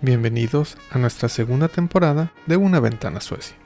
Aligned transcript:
Bienvenidos 0.00 0.76
a 0.90 0.98
nuestra 0.98 1.28
segunda 1.28 1.68
temporada 1.68 2.32
de 2.46 2.56
Una 2.56 2.80
Ventana 2.80 3.20
Suecia. 3.20 3.56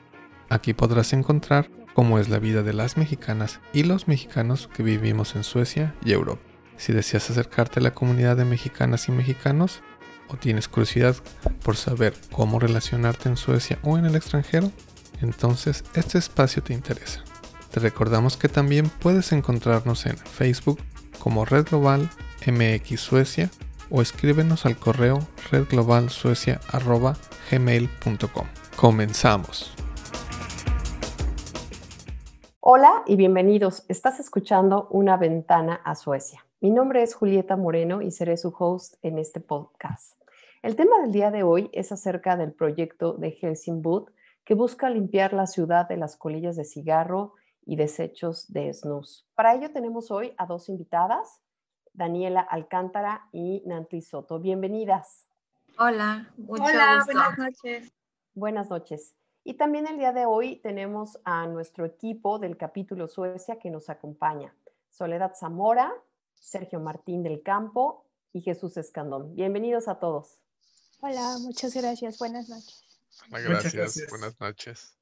Aquí 0.49 0.75
podrás 0.75 1.13
encontrar 1.13 1.71
cómo 1.95 2.19
es 2.19 2.29
la 2.29 2.37
vida 2.37 2.61
de 2.61 2.73
las 2.73 2.95
mexicanas 2.95 3.59
y 3.73 3.81
los 3.83 4.07
mexicanos 4.07 4.69
que 4.71 4.83
vivimos 4.83 5.35
en 5.35 5.43
Suecia 5.43 5.95
y 6.05 6.11
Europa. 6.11 6.43
Si 6.77 6.93
deseas 6.93 7.31
acercarte 7.31 7.79
a 7.79 7.83
la 7.83 7.95
comunidad 7.95 8.37
de 8.37 8.45
mexicanas 8.45 9.07
y 9.07 9.13
mexicanos 9.13 9.81
o 10.27 10.37
tienes 10.37 10.67
curiosidad 10.67 11.15
por 11.63 11.75
saber 11.75 12.13
cómo 12.31 12.59
relacionarte 12.59 13.29
en 13.29 13.37
Suecia 13.37 13.79
o 13.81 13.97
en 13.97 14.05
el 14.05 14.15
extranjero, 14.15 14.71
entonces 15.21 15.83
este 15.95 16.19
espacio 16.19 16.61
te 16.61 16.75
interesa. 16.75 17.23
Te 17.71 17.79
recordamos 17.79 18.37
que 18.37 18.49
también 18.49 18.91
puedes 19.01 19.31
encontrarnos 19.31 20.05
en 20.05 20.17
Facebook 20.17 20.79
como 21.19 21.45
Red 21.45 21.69
Global 21.69 22.09
MX 22.45 22.99
Suecia 22.99 23.49
o 23.89 24.01
escríbenos 24.01 24.65
al 24.65 24.77
correo 24.77 25.19
redglobalsuecia.gmail.com. 25.51 28.47
Comenzamos. 28.75 29.73
Hola 32.59 33.03
y 33.05 33.15
bienvenidos. 33.15 33.85
Estás 33.87 34.19
escuchando 34.19 34.89
Una 34.91 35.15
ventana 35.17 35.79
a 35.85 35.95
Suecia. 35.95 36.45
Mi 36.59 36.71
nombre 36.71 37.03
es 37.03 37.15
Julieta 37.15 37.55
Moreno 37.55 38.01
y 38.01 38.11
seré 38.11 38.35
su 38.35 38.53
host 38.57 38.95
en 39.03 39.19
este 39.19 39.39
podcast. 39.39 40.17
El 40.63 40.75
tema 40.75 40.99
del 41.01 41.11
día 41.11 41.31
de 41.31 41.43
hoy 41.43 41.69
es 41.71 41.91
acerca 41.91 42.35
del 42.35 42.51
proyecto 42.51 43.13
de 43.13 43.31
Helsingborg 43.31 44.11
que 44.43 44.53
busca 44.53 44.89
limpiar 44.89 45.33
la 45.33 45.47
ciudad 45.47 45.87
de 45.87 45.97
las 45.97 46.17
colillas 46.17 46.55
de 46.55 46.65
cigarro 46.65 47.33
y 47.67 47.75
desechos 47.75 48.51
de 48.51 48.73
snus. 48.73 49.27
Para 49.35 49.53
ello 49.53 49.71
tenemos 49.71 50.09
hoy 50.09 50.33
a 50.37 50.45
dos 50.45 50.69
invitadas, 50.69 51.41
Daniela 51.93 52.39
Alcántara 52.39 53.27
y 53.33 53.61
Nancy 53.65 54.01
Soto. 54.01 54.39
Bienvenidas. 54.39 55.27
Hola, 55.77 56.33
Hola, 56.47 57.03
buenas 57.05 57.37
noches. 57.37 57.93
Buenas 58.33 58.69
noches. 58.69 59.15
Y 59.43 59.55
también 59.55 59.85
el 59.85 59.97
día 59.97 60.13
de 60.13 60.25
hoy 60.25 60.61
tenemos 60.61 61.19
a 61.25 61.45
nuestro 61.47 61.85
equipo 61.85 62.39
del 62.39 62.55
capítulo 62.57 63.07
Suecia 63.07 63.59
que 63.59 63.69
nos 63.69 63.89
acompaña. 63.89 64.55
Soledad 64.89 65.33
Zamora, 65.37 65.93
Sergio 66.35 66.79
Martín 66.79 67.21
del 67.21 67.43
Campo 67.43 68.05
y 68.31 68.41
Jesús 68.41 68.77
Escandón. 68.77 69.35
Bienvenidos 69.35 69.87
a 69.87 69.99
todos. 69.99 70.41
Hola, 71.01 71.37
muchas 71.41 71.75
gracias. 71.75 72.17
Buenas 72.17 72.47
noches. 72.47 72.83
gracias. 73.29 74.09
Buenas 74.09 74.39
noches. 74.39 74.96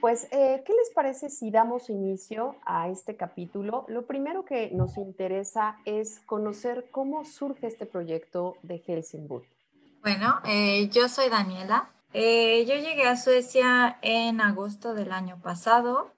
Pues, 0.00 0.28
eh, 0.30 0.62
¿qué 0.64 0.72
les 0.72 0.90
parece 0.94 1.28
si 1.28 1.50
damos 1.50 1.90
inicio 1.90 2.56
a 2.64 2.88
este 2.88 3.16
capítulo? 3.16 3.84
Lo 3.88 4.06
primero 4.06 4.46
que 4.46 4.70
nos 4.70 4.96
interesa 4.96 5.76
es 5.84 6.20
conocer 6.20 6.86
cómo 6.90 7.26
surge 7.26 7.66
este 7.66 7.84
proyecto 7.84 8.56
de 8.62 8.78
Helsingborg. 8.78 9.44
Bueno, 10.02 10.40
eh, 10.46 10.88
yo 10.88 11.10
soy 11.10 11.28
Daniela, 11.28 11.90
eh, 12.14 12.64
yo 12.66 12.76
llegué 12.76 13.06
a 13.06 13.16
Suecia 13.16 13.98
en 14.00 14.40
agosto 14.40 14.94
del 14.94 15.12
año 15.12 15.38
pasado 15.42 16.14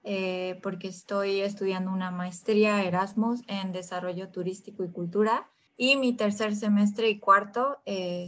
porque 0.62 0.86
estoy 0.86 1.41
estudiando 1.41 1.91
una 1.91 2.12
maestría 2.12 2.84
Erasmus 2.84 3.42
en 3.48 3.72
desarrollo 3.72 4.28
turístico 4.28 4.84
y 4.84 4.92
cultura 4.92 5.48
y 5.77 5.97
mi 5.97 6.16
tercer 6.16 6.55
semestre 6.55 7.10
y 7.10 7.19
cuarto 7.19 7.78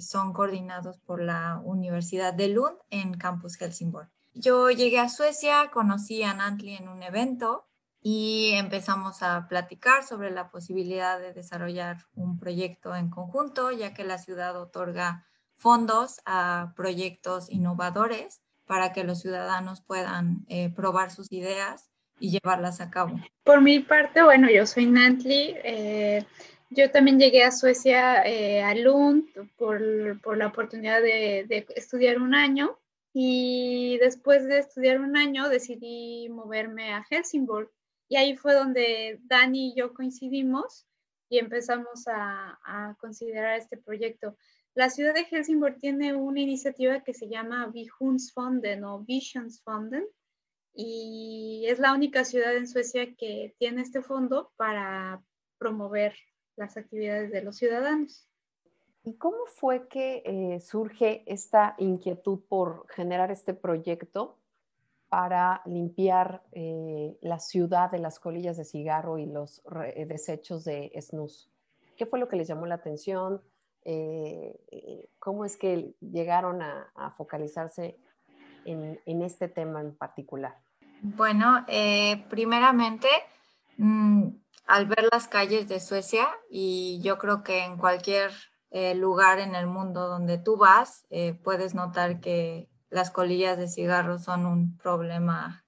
son 0.01 0.33
coordinados 0.33 0.99
por 0.99 1.23
la 1.23 1.63
Universidad 1.65 2.35
de 2.35 2.49
Lund 2.49 2.77
en 2.91 3.15
Campus 3.15 3.57
Helsingborg. 3.57 4.14
Yo 4.35 4.71
llegué 4.71 4.99
a 4.99 5.09
Suecia, 5.09 5.71
conocí 5.73 6.23
a 6.25 6.35
Nantli 6.35 6.75
en 6.75 6.89
un 6.89 7.03
evento 7.03 7.69
y 8.03 8.51
empezamos 8.55 9.23
a 9.23 9.47
platicar 9.49 10.05
sobre 10.05 10.31
la 10.31 10.51
posibilidad 10.51 11.21
de 11.21 11.33
desarrollar 11.33 11.99
un 12.15 12.39
proyecto 12.39 12.95
en 12.97 13.11
conjunto, 13.11 13.71
ya 13.71 13.95
que 13.95 14.05
la 14.05 14.19
ciudad 14.19 14.61
otorga 14.61 15.25
fondos 15.57 16.21
a 16.27 16.73
proyectos 16.77 17.51
innovadores 17.51 18.43
para 18.67 18.93
que 18.93 19.05
los 19.05 19.21
ciudadanos 19.21 19.83
puedan 19.83 20.45
eh, 20.49 20.71
probar 20.75 21.13
sus 21.13 21.31
ideas 21.31 21.91
y 22.19 22.31
llevarlas 22.31 22.81
a 22.81 22.91
cabo. 22.91 23.21
Por 23.45 23.61
mi 23.61 23.81
parte, 23.81 24.23
bueno, 24.23 24.51
yo 24.51 24.67
soy 24.67 24.87
Nantli. 24.87 25.55
Eh, 25.63 26.25
yo 26.71 26.91
también 26.91 27.19
llegué 27.19 27.45
a 27.45 27.53
Suecia, 27.53 28.27
eh, 28.27 28.63
a 28.63 28.75
Lund, 28.75 29.27
por, 29.57 30.21
por 30.21 30.37
la 30.37 30.49
oportunidad 30.49 31.01
de, 31.01 31.45
de, 31.49 31.67
estudiar 31.77 32.21
un 32.21 32.35
año. 32.35 32.77
Y 33.17 33.97
después 33.99 34.45
de 34.47 34.59
estudiar 34.59 35.01
un 35.01 35.17
año 35.17 35.49
decidí 35.49 36.29
moverme 36.29 36.93
a 36.93 37.07
Helsingborg. 37.09 37.71
Y 38.09 38.17
ahí 38.17 38.37
fue 38.37 38.55
donde 38.55 39.21
Dani 39.23 39.69
y 39.69 39.75
yo 39.77 39.95
coincidimos 39.95 40.85
y 41.29 41.39
empezamos 41.39 42.05
a, 42.09 42.97
considerar 42.99 43.59
este 43.59 43.77
proyecto. 43.77 44.37
La 44.75 44.91
ciudad 44.91 45.15
de 45.15 45.25
Helsingborg 45.25 45.79
tiene 45.79 46.15
una 46.15 46.41
iniciativa 46.41 47.05
que 47.05 47.15
se 47.15 47.29
llama 47.29 47.67
Visions-Fonden 47.69 48.85
o 48.85 49.05
Visions-Fonden 49.05 50.05
y 50.75 51.65
es 51.69 51.79
la 51.79 51.95
única 51.95 52.25
ciudad 52.25 52.57
en 52.57 52.67
Suecia 52.67 53.15
que 53.15 53.55
tiene 53.59 53.83
este 53.83 54.03
fondo 54.03 54.53
para 54.57 55.23
promover 55.59 56.17
las 56.57 56.77
actividades 56.77 57.31
de 57.31 57.43
los 57.43 57.57
ciudadanos. 57.57 58.29
¿Y 59.05 59.15
cómo 59.15 59.39
fue 59.47 59.87
que 59.89 60.23
eh, 60.25 60.61
surge 60.61 61.23
esta 61.27 61.75
inquietud 61.79 62.41
por 62.49 62.87
generar 62.89 63.31
este 63.31 63.55
proyecto 63.55 64.39
para 65.09 65.63
limpiar 65.67 66.43
eh, 66.53 67.17
la 67.21 67.39
ciudad 67.39 67.91
de 67.91 67.99
las 67.99 68.19
colillas 68.19 68.57
de 68.57 68.65
cigarro 68.65 69.19
y 69.19 69.27
los 69.27 69.63
desechos 70.09 70.65
de 70.65 70.91
snus? 71.01 71.51
¿Qué 71.97 72.07
fue 72.07 72.19
lo 72.19 72.29
que 72.29 72.37
les 72.37 72.49
llamó 72.49 72.67
la 72.67 72.77
atención? 72.77 73.41
Eh, 73.85 74.59
eh, 74.73 75.09
cómo 75.19 75.45
es 75.45 75.59
que 75.59 75.95
llegaron 76.01 76.63
a, 76.63 77.15
focalizarse 77.19 77.99
en, 78.65 79.23
este 79.23 79.49
tema 79.49 79.81
en 79.81 79.95
particular. 79.95 80.57
Bueno, 81.03 81.65
eh, 81.69 82.25
primeramente, 82.31 83.09
mm, 83.77 84.29
al 84.67 84.87
ver 84.87 85.07
las 85.13 85.29
calles 85.29 85.69
de 85.69 85.81
Suecia, 85.81 86.27
y 86.49 87.01
yo 87.03 87.19
creo 87.19 87.43
que 87.45 87.63
en 87.63 87.77
cualquier 87.77 88.31
lugar 88.97 89.39
en 89.39 89.55
el 89.55 89.67
mundo 89.67 90.09
donde 90.09 90.39
tú 90.39 90.57
vas, 90.57 91.07
puedes 91.43 91.75
notar 91.75 92.21
que 92.21 92.69
las 92.91 93.11
colillas 93.11 93.57
de 93.57 93.69
cigarros 93.69 94.25
son 94.25 94.47
un 94.47 94.77
problema 94.79 95.65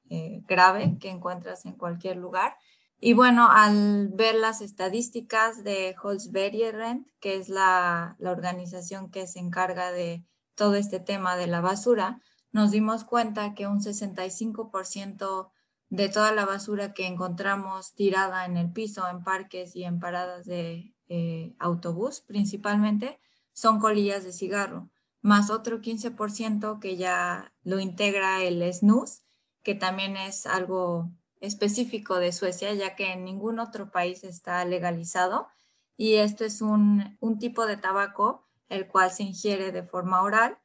grave 0.47 0.97
que 1.01 1.11
encuentras 1.11 1.67
en 1.67 1.75
cualquier 1.75 2.17
lugar. 2.17 2.57
Y 2.99 3.13
bueno, 3.13 3.49
al 3.51 4.09
ver 4.09 4.35
las 4.35 4.63
estadísticas 4.63 5.63
de 5.63 5.95
Holzbergerrent, 6.03 7.07
que 7.21 7.37
es 7.37 7.49
la, 7.49 8.17
la, 8.19 8.31
organización 8.31 9.11
que 9.11 9.27
se 9.27 9.39
encarga 9.39 9.93
de 9.93 10.25
todo 10.55 10.77
este 10.77 10.99
tema 10.99 11.37
de 11.37 11.47
la 11.47 11.61
basura, 11.61 12.23
nos 12.53 12.71
dimos 12.71 13.05
cuenta 13.05 13.55
que 13.55 13.67
un 13.67 13.81
65% 13.81 15.51
de 15.91 16.09
toda 16.09 16.33
la 16.33 16.47
basura 16.47 16.95
que 16.95 17.07
encontramos 17.07 17.95
tirada 17.95 18.47
en 18.47 18.57
el 18.57 18.73
piso, 18.73 19.07
en 19.09 19.23
parques 19.23 19.77
y 19.77 19.85
en 19.85 20.01
paradas 20.01 20.47
de 20.47 20.95
eh, 21.09 21.55
autobús 21.59 22.21
principalmente, 22.21 23.21
son 23.53 23.81
colillas 23.81 24.25
de 24.25 24.33
cigarro, 24.33 24.91
más 25.23 25.51
otro 25.51 25.81
15% 25.81 26.79
que 26.79 26.97
ya 26.97 27.53
lo 27.63 27.81
integra 27.81 28.43
el 28.43 28.63
snus, 28.73 29.23
que 29.63 29.75
también 29.75 30.17
es 30.17 30.47
algo 30.47 31.11
específico 31.41 32.19
de 32.19 32.33
Suecia, 32.33 32.73
ya 32.75 32.95
que 32.95 33.13
en 33.13 33.25
ningún 33.25 33.59
otro 33.59 33.91
país 33.91 34.25
está 34.25 34.65
legalizado. 34.65 35.49
Y 35.97 36.15
esto 36.15 36.45
es 36.45 36.61
un, 36.61 37.19
tipo 37.41 37.67
de 37.67 37.77
tabaco 37.77 38.47
el 38.69 38.87
cual 38.87 39.11
se 39.11 39.23
ingiere 39.23 39.73
de 39.73 39.83
forma 39.83 40.23
oral, 40.23 40.59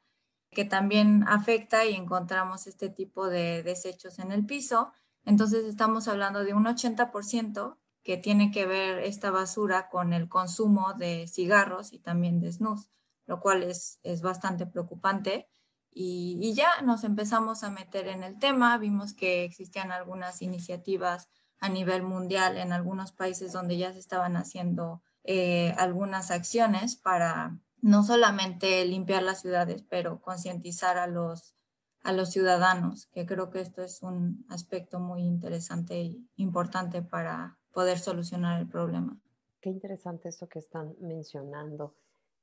que 0.50 0.64
también 0.64 1.24
afecta 1.26 1.84
y 1.84 1.94
encontramos 1.94 2.66
este 2.66 2.88
tipo 2.90 3.28
de 3.28 3.62
desechos 3.62 4.18
en 4.18 4.32
el 4.32 4.44
piso. 4.44 4.92
Entonces 5.24 5.64
estamos 5.64 6.08
hablando 6.08 6.44
de 6.44 6.52
un 6.52 6.64
80% 6.64 7.76
que 8.02 8.16
tiene 8.16 8.50
que 8.50 8.66
ver 8.66 8.98
esta 8.98 9.30
basura 9.30 9.88
con 9.88 10.12
el 10.12 10.28
consumo 10.28 10.94
de 10.94 11.28
cigarros 11.28 11.92
y 11.92 11.98
también 11.98 12.40
de 12.40 12.52
snus, 12.52 12.90
lo 13.26 13.40
cual 13.40 13.62
es, 13.62 14.00
es 14.02 14.22
bastante 14.22 14.66
preocupante. 14.66 15.48
Y, 15.94 16.54
ya 16.54 16.68
nos 16.82 17.04
empezamos 17.04 17.64
a 17.64 17.70
meter 17.70 18.08
en 18.08 18.22
el 18.22 18.38
tema, 18.38 18.78
vimos 18.78 19.12
que 19.12 19.44
existían 19.44 19.92
algunas 19.92 20.40
iniciativas 20.40 21.28
a 21.60 21.68
nivel 21.68 22.02
mundial 22.02 22.56
en 22.56 22.72
algunos 22.72 23.12
países 23.12 23.52
donde 23.52 23.76
ya 23.76 23.92
se 23.92 23.98
estaban 23.98 24.36
haciendo 24.36 25.02
eh, 25.22 25.74
algunas 25.78 26.30
acciones 26.30 26.96
para 26.96 27.58
no 27.82 28.04
solamente 28.04 28.84
limpiar 28.86 29.22
las 29.22 29.42
ciudades, 29.42 29.84
pero 29.88 30.20
concientizar 30.20 30.96
a 30.96 31.06
los, 31.06 31.54
a 32.02 32.12
los 32.12 32.30
ciudadanos, 32.30 33.06
que 33.12 33.26
creo 33.26 33.50
que 33.50 33.60
esto 33.60 33.82
es 33.82 34.02
un 34.02 34.46
aspecto 34.48 34.98
muy 34.98 35.22
interesante 35.22 36.00
y 36.00 36.26
importante 36.36 37.02
para 37.02 37.58
poder 37.72 37.98
solucionar 37.98 38.60
el 38.60 38.68
problema. 38.68 39.16
Qué 39.60 39.70
interesante 39.70 40.28
esto 40.28 40.48
que 40.48 40.58
están 40.58 40.94
mencionando. 41.00 41.94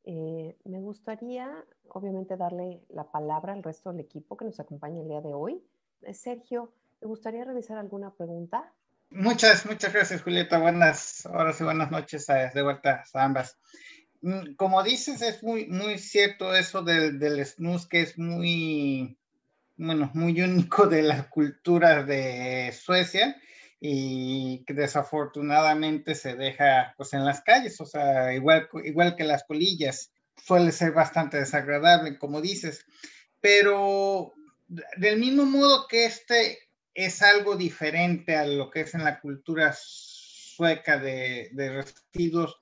Eh, 0.06 0.56
me 0.66 0.80
gustaría, 0.80 1.50
obviamente, 1.90 2.38
darle 2.38 2.82
la 2.90 3.12
palabra 3.12 3.54
al 3.54 3.64
resto 3.64 3.92
del 3.92 4.00
equipo 4.00 4.38
que 4.38 4.46
nos 4.46 4.60
acompaña 4.60 5.02
el 5.02 5.08
día 5.08 5.22
de 5.22 5.34
hoy. 5.34 5.62
Eh, 6.02 6.14
Sergio, 6.14 6.72
¿te 7.00 7.06
gustaría 7.06 7.44
revisar 7.44 7.78
alguna 7.78 8.12
pregunta? 8.12 8.72
Muchas, 9.12 9.66
muchas 9.66 9.94
gracias, 9.94 10.22
Julieta. 10.22 10.60
Buenas 10.60 11.26
horas 11.26 11.60
y 11.60 11.64
buenas 11.64 11.92
noches 11.92 12.26
de 12.28 12.62
vuelta 12.62 13.04
a 13.14 13.24
ambas. 13.24 13.58
Mm, 14.22 14.54
como 14.56 14.84
dices, 14.84 15.22
es 15.22 15.44
muy, 15.44 15.68
muy 15.68 15.98
cierto 15.98 16.56
eso 16.56 16.82
del, 16.82 17.20
del 17.20 17.46
snus, 17.46 17.88
que 17.88 18.02
es 18.02 18.18
muy, 18.18 19.18
bueno, 19.78 20.12
muy 20.14 20.42
único 20.42 20.88
de 20.88 21.02
la 21.02 21.30
cultura 21.30 22.04
de 22.04 22.72
Suecia 22.72 23.36
y 23.80 24.64
que 24.66 24.74
desafortunadamente 24.74 26.16
se 26.16 26.36
deja 26.36 26.94
pues 26.98 27.14
en 27.14 27.26
las 27.26 27.42
calles, 27.42 27.80
o 27.80 27.86
sea, 27.86 28.34
igual, 28.34 28.68
igual 28.84 29.16
que 29.16 29.24
las 29.24 29.44
colillas, 29.46 30.12
suele 30.36 30.72
ser 30.72 30.92
bastante 30.92 31.38
desagradable, 31.38 32.18
como 32.18 32.42
dices, 32.42 32.86
pero 33.40 34.34
del 34.68 35.20
mismo 35.20 35.46
modo 35.46 35.88
que 35.88 36.06
este 36.06 36.60
es 36.94 37.22
algo 37.22 37.56
diferente 37.56 38.36
a 38.36 38.46
lo 38.46 38.70
que 38.70 38.82
es 38.82 38.94
en 38.94 39.04
la 39.04 39.20
cultura 39.22 39.74
sueca 39.74 40.98
de, 40.98 41.50
de 41.54 41.72
residuos, 41.72 42.60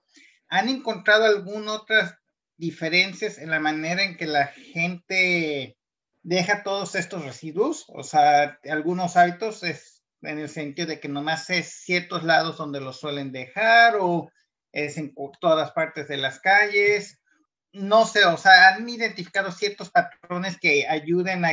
¿han 0.49 0.69
encontrado 0.69 1.25
alguna 1.25 1.73
otras 1.73 2.15
diferencias 2.57 3.39
en 3.39 3.49
la 3.49 3.59
manera 3.59 4.03
en 4.03 4.17
que 4.17 4.27
la 4.27 4.47
gente 4.47 5.77
deja 6.21 6.63
todos 6.63 6.93
estos 6.95 7.25
residuos? 7.25 7.85
O 7.87 8.03
sea, 8.03 8.59
algunos 8.69 9.17
hábitos 9.17 9.63
es 9.63 9.96
en 10.21 10.39
el 10.39 10.49
sentido 10.49 10.87
de 10.87 10.99
que 10.99 11.09
nomás 11.09 11.49
es 11.49 11.67
ciertos 11.67 12.23
lados 12.23 12.57
donde 12.57 12.81
los 12.81 12.99
suelen 12.99 13.31
dejar 13.31 13.95
o 13.99 14.31
es 14.71 14.97
en 14.97 15.13
todas 15.39 15.71
partes 15.71 16.07
de 16.07 16.17
las 16.17 16.39
calles. 16.39 17.19
No 17.71 18.05
sé, 18.05 18.25
o 18.25 18.37
sea, 18.37 18.69
han 18.69 18.87
identificado 18.87 19.51
ciertos 19.51 19.89
patrones 19.89 20.59
que 20.59 20.87
ayuden 20.87 21.45
a, 21.45 21.51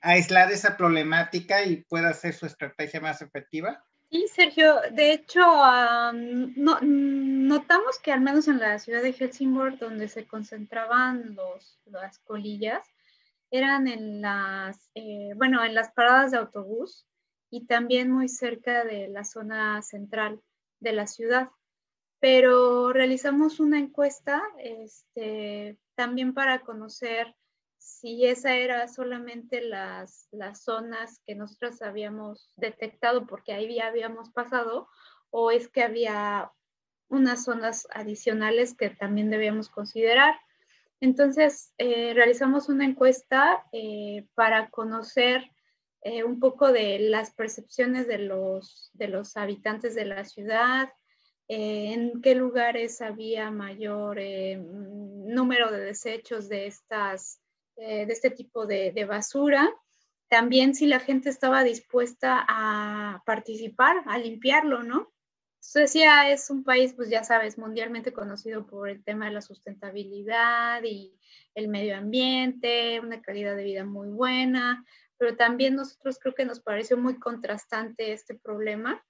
aislar 0.00 0.52
esa 0.52 0.76
problemática 0.76 1.64
y 1.64 1.82
pueda 1.84 2.10
hacer 2.10 2.34
su 2.34 2.46
estrategia 2.46 3.00
más 3.00 3.22
efectiva. 3.22 3.84
Sí, 4.10 4.26
Sergio, 4.32 4.76
de 4.92 5.12
hecho, 5.12 5.40
no, 5.40 6.78
notamos 6.80 7.98
que 7.98 8.12
al 8.12 8.20
menos 8.20 8.46
en 8.46 8.60
la 8.60 8.78
ciudad 8.78 9.02
de 9.02 9.12
Helsingborg, 9.12 9.78
donde 9.78 10.08
se 10.08 10.26
concentraban 10.26 11.34
los, 11.34 11.80
las 11.86 12.20
colillas, 12.20 12.86
eran 13.50 13.88
en 13.88 14.20
las, 14.20 14.90
eh, 14.94 15.30
bueno, 15.36 15.64
en 15.64 15.74
las 15.74 15.90
paradas 15.90 16.30
de 16.30 16.38
autobús, 16.38 17.05
y 17.50 17.66
también 17.66 18.10
muy 18.10 18.28
cerca 18.28 18.84
de 18.84 19.08
la 19.08 19.24
zona 19.24 19.82
central 19.82 20.40
de 20.80 20.92
la 20.92 21.06
ciudad. 21.06 21.50
Pero 22.20 22.92
realizamos 22.92 23.60
una 23.60 23.78
encuesta 23.78 24.42
este, 24.58 25.78
también 25.94 26.34
para 26.34 26.60
conocer 26.60 27.34
si 27.78 28.26
esa 28.26 28.54
era 28.54 28.88
solamente 28.88 29.60
las, 29.60 30.28
las 30.32 30.64
zonas 30.64 31.20
que 31.24 31.34
nosotros 31.34 31.82
habíamos 31.82 32.52
detectado 32.56 33.26
porque 33.26 33.52
ahí 33.52 33.76
ya 33.76 33.86
habíamos 33.86 34.30
pasado 34.30 34.88
o 35.30 35.50
es 35.50 35.68
que 35.68 35.82
había 35.82 36.50
unas 37.08 37.44
zonas 37.44 37.86
adicionales 37.92 38.74
que 38.76 38.90
también 38.90 39.30
debíamos 39.30 39.68
considerar. 39.68 40.34
Entonces, 41.00 41.72
eh, 41.78 42.12
realizamos 42.14 42.68
una 42.68 42.84
encuesta 42.84 43.64
eh, 43.72 44.26
para 44.34 44.70
conocer 44.70 45.50
eh, 46.02 46.24
un 46.24 46.38
poco 46.40 46.72
de 46.72 46.98
las 46.98 47.32
percepciones 47.34 48.06
de 48.06 48.18
los, 48.18 48.90
de 48.94 49.08
los 49.08 49.36
habitantes 49.36 49.94
de 49.94 50.04
la 50.04 50.24
ciudad, 50.24 50.92
eh, 51.48 51.92
en 51.92 52.22
qué 52.22 52.34
lugares 52.34 53.00
había 53.00 53.50
mayor 53.50 54.18
eh, 54.18 54.56
número 54.56 55.70
de 55.70 55.80
desechos 55.80 56.48
de, 56.48 56.66
estas, 56.66 57.40
de 57.76 58.02
este 58.04 58.30
tipo 58.30 58.66
de, 58.66 58.92
de, 58.92 59.04
basura. 59.04 59.72
También 60.28 60.74
si 60.74 60.86
la 60.86 61.00
gente 61.00 61.30
estaba 61.30 61.62
dispuesta 61.62 62.44
a 62.48 63.22
participar, 63.26 64.02
a 64.06 64.18
limpiarlo, 64.18 64.82
¿no? 64.82 65.12
Suecia 65.68 66.30
es 66.30 66.48
un 66.48 66.62
país, 66.62 66.94
pues 66.94 67.10
ya 67.10 67.24
sabes, 67.24 67.58
mundialmente 67.58 68.12
conocido 68.12 68.66
por 68.66 68.88
el 68.88 69.02
tema 69.02 69.26
de 69.26 69.32
la 69.32 69.42
sustentabilidad 69.42 70.80
y 70.84 71.12
el 71.56 71.66
medio 71.66 71.96
ambiente, 71.96 73.00
una 73.00 73.20
calidad 73.20 73.56
de 73.56 73.64
vida 73.64 73.84
muy 73.84 74.08
buena, 74.08 74.84
pero 75.18 75.36
también 75.36 75.74
nosotros 75.76 76.18
creo 76.18 76.34
que 76.34 76.44
nos 76.44 76.60
pareció 76.60 76.96
muy 76.96 77.18
contrastante 77.18 78.12
este 78.12 78.34
problema, 78.34 79.04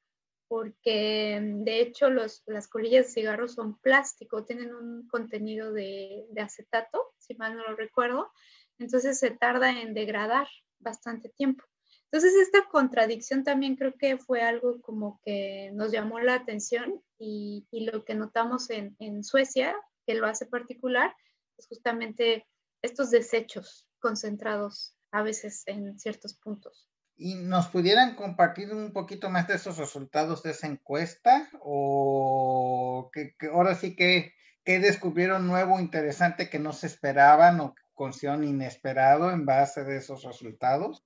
porque 0.49 1.41
mm, 1.41 1.65
de 1.65 1.81
hecho 1.81 2.11
los, 2.11 2.43
las 2.47 2.69
colillas 2.69 3.07
de 3.07 3.13
cigarros 3.13 3.55
son 3.55 3.79
plástico, 3.79 4.45
tienen 4.45 4.75
un 4.75 5.09
contenido 5.09 5.73
de, 5.73 6.27
de 6.31 6.41
acetato, 6.41 7.15
si 7.19 7.35
mal 7.35 7.57
no 7.57 7.65
lo 7.69 7.77
recuerdo, 7.77 8.33
entonces 8.79 9.19
se 9.19 9.31
tarda 9.31 9.81
en 9.81 9.95
degradar 9.95 10.49
bastante 10.79 11.29
tiempo. 11.31 11.65
Entonces 12.11 12.35
esta 12.41 12.69
contradicción 12.69 13.43
también 13.43 13.77
creo 13.77 13.95
que 13.99 14.17
fue 14.17 14.41
algo 14.41 14.81
como 14.81 15.21
que 15.25 15.71
nos 15.75 15.91
llamó 15.91 16.21
la 16.21 16.35
atención 16.35 17.03
y, 17.19 17.67
y 17.71 17.85
lo 17.85 18.05
que 18.05 18.15
notamos 18.15 18.71
en, 18.71 18.95
en, 19.01 19.25
Suecia, 19.25 19.75
que 20.07 20.15
lo 20.15 20.27
hace 20.27 20.47
particular, 20.47 21.15
es 21.59 21.67
justamente 21.67 22.47
estos 22.83 23.11
desechos 23.11 23.89
concentrados 23.99 24.97
a 25.17 25.23
veces 25.23 25.63
en 25.67 25.99
ciertos 25.99 26.35
puntos. 26.35 26.89
¿Y 27.17 27.37
nos 27.37 27.69
pudieran 27.69 28.15
compartir 28.15 28.75
un 28.75 28.93
poquito 28.93 29.31
más 29.31 29.49
de 29.49 29.55
esos 29.55 29.79
resultados 29.79 30.43
de 30.43 30.51
esa 30.51 30.67
encuesta? 30.67 31.49
¿O 31.63 33.11
que, 33.13 33.35
ahora 33.51 33.75
sí 33.75 33.97
que, 33.97 34.35
que, 34.65 34.79
descubrieron 34.79 35.47
nuevo, 35.47 35.81
interesante 35.81 36.51
que 36.51 36.59
no 36.59 36.75
se 36.75 36.89
esperaban 36.89 37.61
o 37.61 37.75
consideraron 37.95 38.45
inesperado 38.45 39.31
en 39.31 39.47
base 39.47 39.85
de 39.85 39.97
esos 39.97 40.25
resultados? 40.25 41.03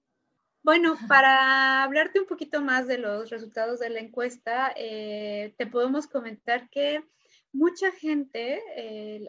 Bueno, 0.64 0.96
para 1.06 1.84
hablarte 1.84 2.18
un 2.18 2.26
poquito 2.26 2.60
más 2.60 2.88
de 2.88 2.98
los 2.98 3.30
resultados 3.30 3.78
de 3.78 3.90
la 3.90 4.00
encuesta, 4.00 4.72
eh, 4.76 5.54
te 5.56 5.66
podemos 5.68 6.08
comentar 6.08 6.68
que 6.70 7.04
mucha 7.52 7.90
gente, 7.92 8.62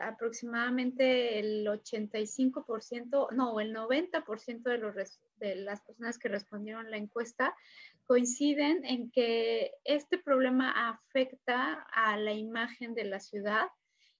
aproximadamente 0.01 1.39
el 1.39 1.68
85%, 1.68 3.31
no, 3.31 3.59
el 3.59 3.75
90% 3.75 4.63
de, 4.63 5.07
de 5.38 5.56
las 5.56 5.81
personas 5.81 6.18
que 6.18 6.29
respondieron 6.29 6.91
la 6.91 6.97
encuesta 6.97 7.56
coinciden 8.06 8.83
en 8.85 9.09
que 9.12 9.71
este 9.83 10.18
problema 10.18 10.89
afecta 10.89 11.88
a 11.94 12.18
la 12.18 12.33
imagen 12.33 12.94
de 12.94 13.06
la 13.06 13.19
ciudad 13.19 13.68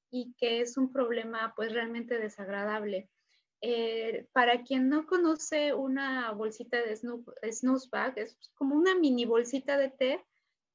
y 0.10 0.34
que 0.38 0.62
es 0.62 0.78
un 0.78 0.92
problema 0.92 1.54
pues 1.56 1.74
realmente 1.74 2.18
desagradable. 2.18 3.10
Eh, 3.62 4.28
para 4.34 4.64
quien 4.64 4.90
no 4.90 5.06
conoce 5.06 5.74
una 5.74 6.32
bolsita 6.32 6.78
de 6.82 6.96
snooze 6.96 7.90
bag, 7.92 8.18
es 8.18 8.38
como 8.56 8.76
una 8.76 8.96
mini 8.96 9.26
bolsita 9.26 9.78
de 9.78 9.90
té 9.90 10.26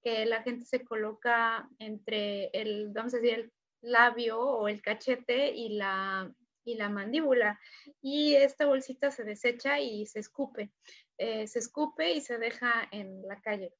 que 0.06 0.25
la 0.25 0.41
gente 0.44 0.64
se 0.64 0.85
coloca 0.85 1.69
entre 1.81 2.44
el, 2.53 2.91
vamos 2.93 3.13
a 3.13 3.17
decir, 3.17 3.34
el 3.34 3.53
labio 3.81 4.39
o 4.39 4.69
el 4.69 4.81
cachete 4.81 5.51
y 5.51 5.70
la, 5.70 6.32
y 6.65 6.77
la 6.77 6.89
mandíbula. 6.89 7.58
Y 8.01 8.36
esta 8.36 8.67
bolsita 8.67 9.10
se 9.10 9.25
desecha 9.25 9.81
y 9.81 10.06
se 10.06 10.20
escupe. 10.20 10.70
Eh, 11.19 11.48
se 11.48 11.58
escupe 11.58 12.13
y 12.13 12.20
se 12.20 12.39
deja 12.39 12.86
en 12.93 13.27
la 13.27 13.41
calle. 13.41 13.72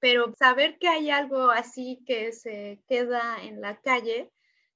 Pero 0.00 0.34
saber 0.36 0.76
que 0.80 0.88
hay 0.88 1.08
algo 1.10 1.52
así 1.52 2.02
que 2.04 2.32
se 2.32 2.82
queda 2.88 3.36
en 3.40 3.60
la 3.60 3.80
calle 3.80 4.28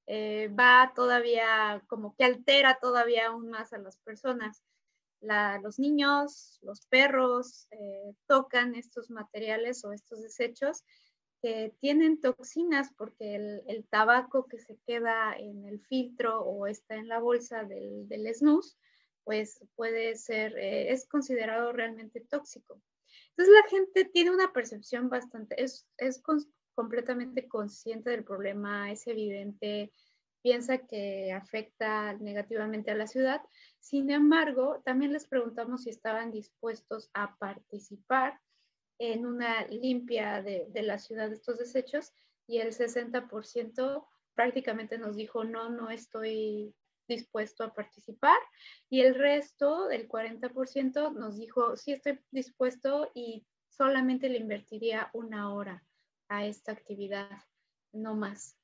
eh, 0.07 0.49
va 0.49 0.93
todavía 0.95 1.83
como 1.89 2.15
que 2.15 2.23
altera 2.23 2.79
todavía 2.81 3.27
aún 3.27 3.51
más 3.51 3.73
a 3.73 3.79
las 3.79 3.97
personas 3.99 4.63
los 5.63 5.79
niños, 5.79 6.59
los 6.63 6.87
perros 6.87 7.67
eh, 7.71 8.15
tocan 8.27 8.75
estos 8.75 9.11
materiales 9.11 9.85
o 9.85 9.93
estos 9.93 10.23
desechos 10.23 10.85
que 11.43 11.75
tienen 11.81 12.21
toxinas 12.21 12.91
porque 12.97 13.35
el, 13.67 13.87
tabaco 13.91 14.47
que 14.47 14.59
se 14.59 14.79
queda 14.87 15.35
en 15.37 15.67
el 15.67 15.81
filtro 15.81 16.41
o 16.41 16.67
está 16.67 16.95
en 16.95 17.09
la 17.09 17.19
bolsa 17.19 17.65
del, 17.65 18.09
snus, 18.35 18.79
pues 19.25 19.63
puede 19.75 20.17
ser, 20.17 20.57
eh, 20.57 20.91
es 20.91 21.07
considerado 21.07 21.73
realmente 21.73 22.21
tóxico. 22.21 22.81
Entonces 23.31 23.55
la 23.63 23.69
gente 23.69 24.05
tiene 24.07 24.31
una 24.31 24.53
percepción 24.53 25.09
bastante, 25.09 25.63
es, 25.63 25.87
es 25.99 26.23
completamente 26.75 27.47
consciente 27.49 28.11
del 28.11 28.25
problema, 28.25 28.91
es 28.91 29.07
evidente, 29.07 29.93
piensa 30.45 30.77
que 30.77 31.33
afecta 31.33 32.13
negativamente 32.19 32.91
a 32.91 32.95
la 32.95 33.07
ciudad. 33.07 33.41
Sin 33.81 34.11
embargo, 34.11 34.83
también 34.85 35.15
les 35.15 35.27
preguntamos 35.27 35.85
si 35.85 35.89
estaban 35.89 36.31
dispuestos 36.31 37.09
a 37.15 37.35
participar 37.39 38.39
en 38.99 39.25
una 39.25 39.67
limpia 39.69 40.43
de, 40.43 40.69
la 40.83 40.99
ciudad 40.99 41.31
de 41.31 41.37
estos 41.37 41.57
desechos 41.57 42.13
y 42.47 42.59
el 42.59 42.75
60% 42.75 44.07
prácticamente 44.35 44.99
nos 44.99 45.17
dijo 45.17 45.45
no, 45.45 45.71
no 45.71 45.89
estoy 45.89 46.75
dispuesto 47.09 47.65
a 47.65 47.73
participar 47.73 48.37
y 48.91 49.01
el 49.01 49.15
resto, 49.15 49.89
del 49.89 50.07
40%, 50.07 51.15
nos 51.15 51.39
dijo 51.39 51.75
sí 51.79 51.93
estoy 51.93 52.21
dispuesto 52.31 53.11
y 53.15 53.47
solamente 53.71 54.29
le 54.29 54.39
invertiría 54.39 55.09
una 55.15 55.55
hora 55.55 55.87
a 56.29 56.45
esta 56.45 56.73
actividad, 56.73 57.31
no 57.93 58.15
más 58.15 58.59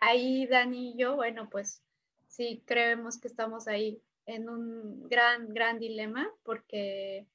ahí 0.00 0.46
Dani 0.46 0.92
y 0.92 0.98
yo, 0.98 1.16
bueno, 1.16 1.48
pues 1.50 1.82
sí 2.28 2.62
creemos 2.66 3.18
que 3.18 3.28
estamos 3.28 3.68
ahí 3.68 4.02
en 4.26 4.48
un 4.48 5.08
gran, 5.08 5.52
gran 5.54 5.78
dilema 5.78 6.28
porque 6.42 7.26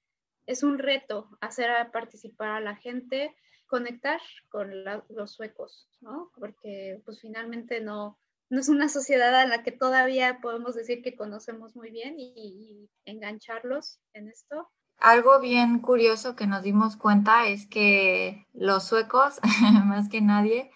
es 0.45 0.63
un 0.63 0.77
reto 0.77 1.29
hacer 1.39 1.69
participar 1.91 2.49
a 2.49 2.61
la 2.61 2.75
gente, 2.75 3.35
conectar 3.67 4.19
con 4.49 4.83
los 5.09 5.31
suecos, 5.31 5.87
¿no? 6.01 6.31
Porque 6.35 7.01
pues 7.05 7.21
finalmente 7.21 7.79
no, 7.79 8.19
no 8.51 8.59
es 8.59 8.67
una 8.67 8.89
sociedad 8.89 9.33
a 9.33 9.47
la 9.47 9.63
que 9.63 9.71
todavía 9.71 10.39
podemos 10.41 10.75
decir 10.75 11.01
que 11.01 11.15
conocemos 11.15 11.75
muy 11.75 11.89
bien 11.89 12.15
y, 12.19 12.89
engancharlos 13.05 13.99
en 14.13 14.27
esto. 14.27 14.69
Algo 14.97 15.39
bien 15.39 15.79
curioso 15.79 16.35
que 16.35 16.47
nos 16.47 16.61
dimos 16.61 16.97
cuenta 16.97 17.47
es 17.47 17.65
que 17.65 18.45
los 18.53 18.83
suecos, 18.83 19.39
más 19.85 20.09
que 20.09 20.21
nadie, 20.21 20.69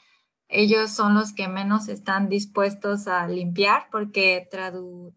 ellos 0.47 0.91
son 0.91 1.15
los 1.15 1.33
que 1.33 1.47
menos 1.47 1.87
están 1.87 2.29
dispuestos 2.29 3.07
a 3.07 3.27
limpiar 3.27 3.87
porque 3.91 4.47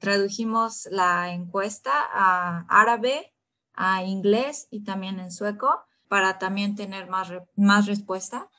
tradujimos 0.00 0.88
la 0.90 1.32
encuesta 1.32 1.92
a 2.12 2.64
árabe, 2.68 3.34
a 3.74 4.04
inglés 4.04 4.68
y 4.70 4.84
también 4.84 5.20
en 5.20 5.30
sueco 5.30 5.84
para 6.08 6.38
también 6.38 6.74
tener 6.74 7.08
más, 7.08 7.30
más 7.56 7.86
respuesta. 7.86 8.50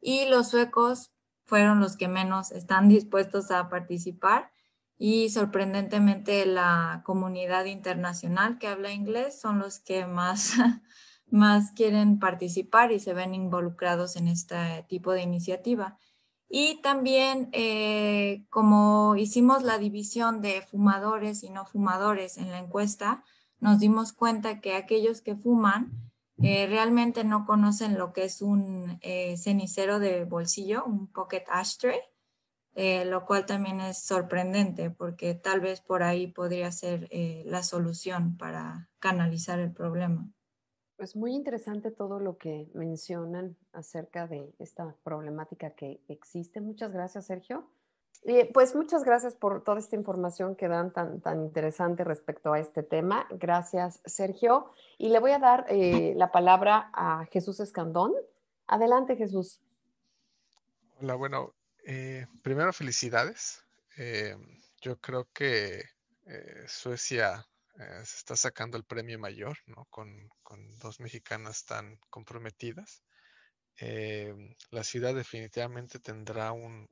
Y 0.00 0.26
los 0.26 0.50
suecos 0.50 1.12
fueron 1.44 1.80
los 1.80 1.96
que 1.96 2.08
menos 2.08 2.52
están 2.52 2.88
dispuestos 2.88 3.50
a 3.50 3.70
participar 3.70 4.52
y 4.98 5.30
sorprendentemente 5.30 6.44
la 6.44 7.02
comunidad 7.06 7.64
internacional 7.64 8.58
que 8.58 8.68
habla 8.68 8.92
inglés 8.92 9.40
son 9.40 9.60
los 9.60 9.78
que 9.78 10.06
más, 10.06 10.52
más 11.30 11.72
quieren 11.72 12.18
participar 12.18 12.92
y 12.92 13.00
se 13.00 13.14
ven 13.14 13.34
involucrados 13.34 14.16
en 14.16 14.28
este 14.28 14.84
tipo 14.88 15.12
de 15.12 15.22
iniciativa. 15.22 15.98
Y 16.48 16.80
también 16.80 17.50
eh, 17.52 18.46
como 18.48 19.16
hicimos 19.16 19.62
la 19.62 19.78
división 19.78 20.40
de 20.40 20.62
fumadores 20.62 21.42
y 21.42 21.50
no 21.50 21.66
fumadores 21.66 22.38
en 22.38 22.50
la 22.50 22.58
encuesta, 22.58 23.22
nos 23.60 23.78
dimos 23.78 24.12
cuenta 24.12 24.60
que 24.60 24.74
aquellos 24.74 25.20
que 25.20 25.36
fuman 25.36 25.92
eh, 26.42 26.66
realmente 26.66 27.24
no 27.24 27.44
conocen 27.44 27.98
lo 27.98 28.12
que 28.12 28.24
es 28.24 28.40
un 28.40 28.98
eh, 29.02 29.36
cenicero 29.36 29.98
de 29.98 30.24
bolsillo, 30.24 30.84
un 30.84 31.08
pocket 31.08 31.44
ashtray, 31.48 32.00
lo 33.06 33.26
cual 33.26 33.44
también 33.44 33.80
es 33.80 34.04
sorprendente 34.04 34.88
porque 34.90 35.34
tal 35.34 35.58
vez 35.58 35.80
por 35.80 36.04
ahí 36.04 36.28
podría 36.28 36.70
ser 36.70 37.10
la 37.44 37.64
solución 37.64 38.36
para 38.36 38.88
canalizar 39.00 39.58
el 39.58 39.72
problema. 39.72 40.30
Pues 40.98 41.16
muy 41.16 41.34
interesante 41.34 41.90
todo 41.90 42.20
lo 42.20 42.36
que 42.36 42.68
mencionan 42.74 43.56
acerca 43.72 44.26
de 44.26 44.52
esta 44.58 44.94
problemática 45.02 45.70
que 45.70 46.02
existe. 46.08 46.60
Muchas 46.60 46.92
gracias, 46.92 47.24
Sergio 47.24 47.66
pues 48.52 48.74
muchas 48.74 49.04
gracias 49.04 49.34
por 49.34 49.62
toda 49.62 49.78
esta 49.78 49.96
información 49.96 50.56
que 50.56 50.68
dan 50.68 50.92
tan, 50.92 51.20
tan 51.20 51.40
interesante 51.40 52.04
respecto 52.04 52.52
a 52.52 52.58
este 52.58 52.82
tema. 52.82 53.26
Gracias, 53.30 54.00
Sergio. 54.04 54.72
Y 54.98 55.08
le 55.08 55.20
voy 55.20 55.30
a 55.30 55.38
dar 55.38 55.66
eh, 55.68 56.14
la 56.16 56.30
palabra 56.30 56.90
a 56.92 57.26
Jesús 57.30 57.60
Escandón. 57.60 58.12
Adelante, 58.66 59.16
Jesús. 59.16 59.60
Hola, 61.00 61.14
bueno, 61.14 61.54
eh, 61.86 62.26
primero 62.42 62.72
felicidades. 62.72 63.62
Eh, 63.96 64.36
yo 64.80 64.98
creo 64.98 65.26
que 65.32 65.84
Suecia 66.66 67.46
se 67.78 68.16
está 68.16 68.36
sacando 68.36 68.76
el 68.76 68.84
premio 68.84 69.18
mayor, 69.18 69.58
¿no? 69.66 69.86
Con, 69.90 70.28
dos 70.80 71.00
mexicanas 71.00 71.64
tan 71.64 71.98
comprometidas. 72.10 73.02
la 74.70 74.84
ciudad 74.84 75.14
definitivamente 75.14 75.98
tendrá 76.00 76.52
un, 76.52 76.88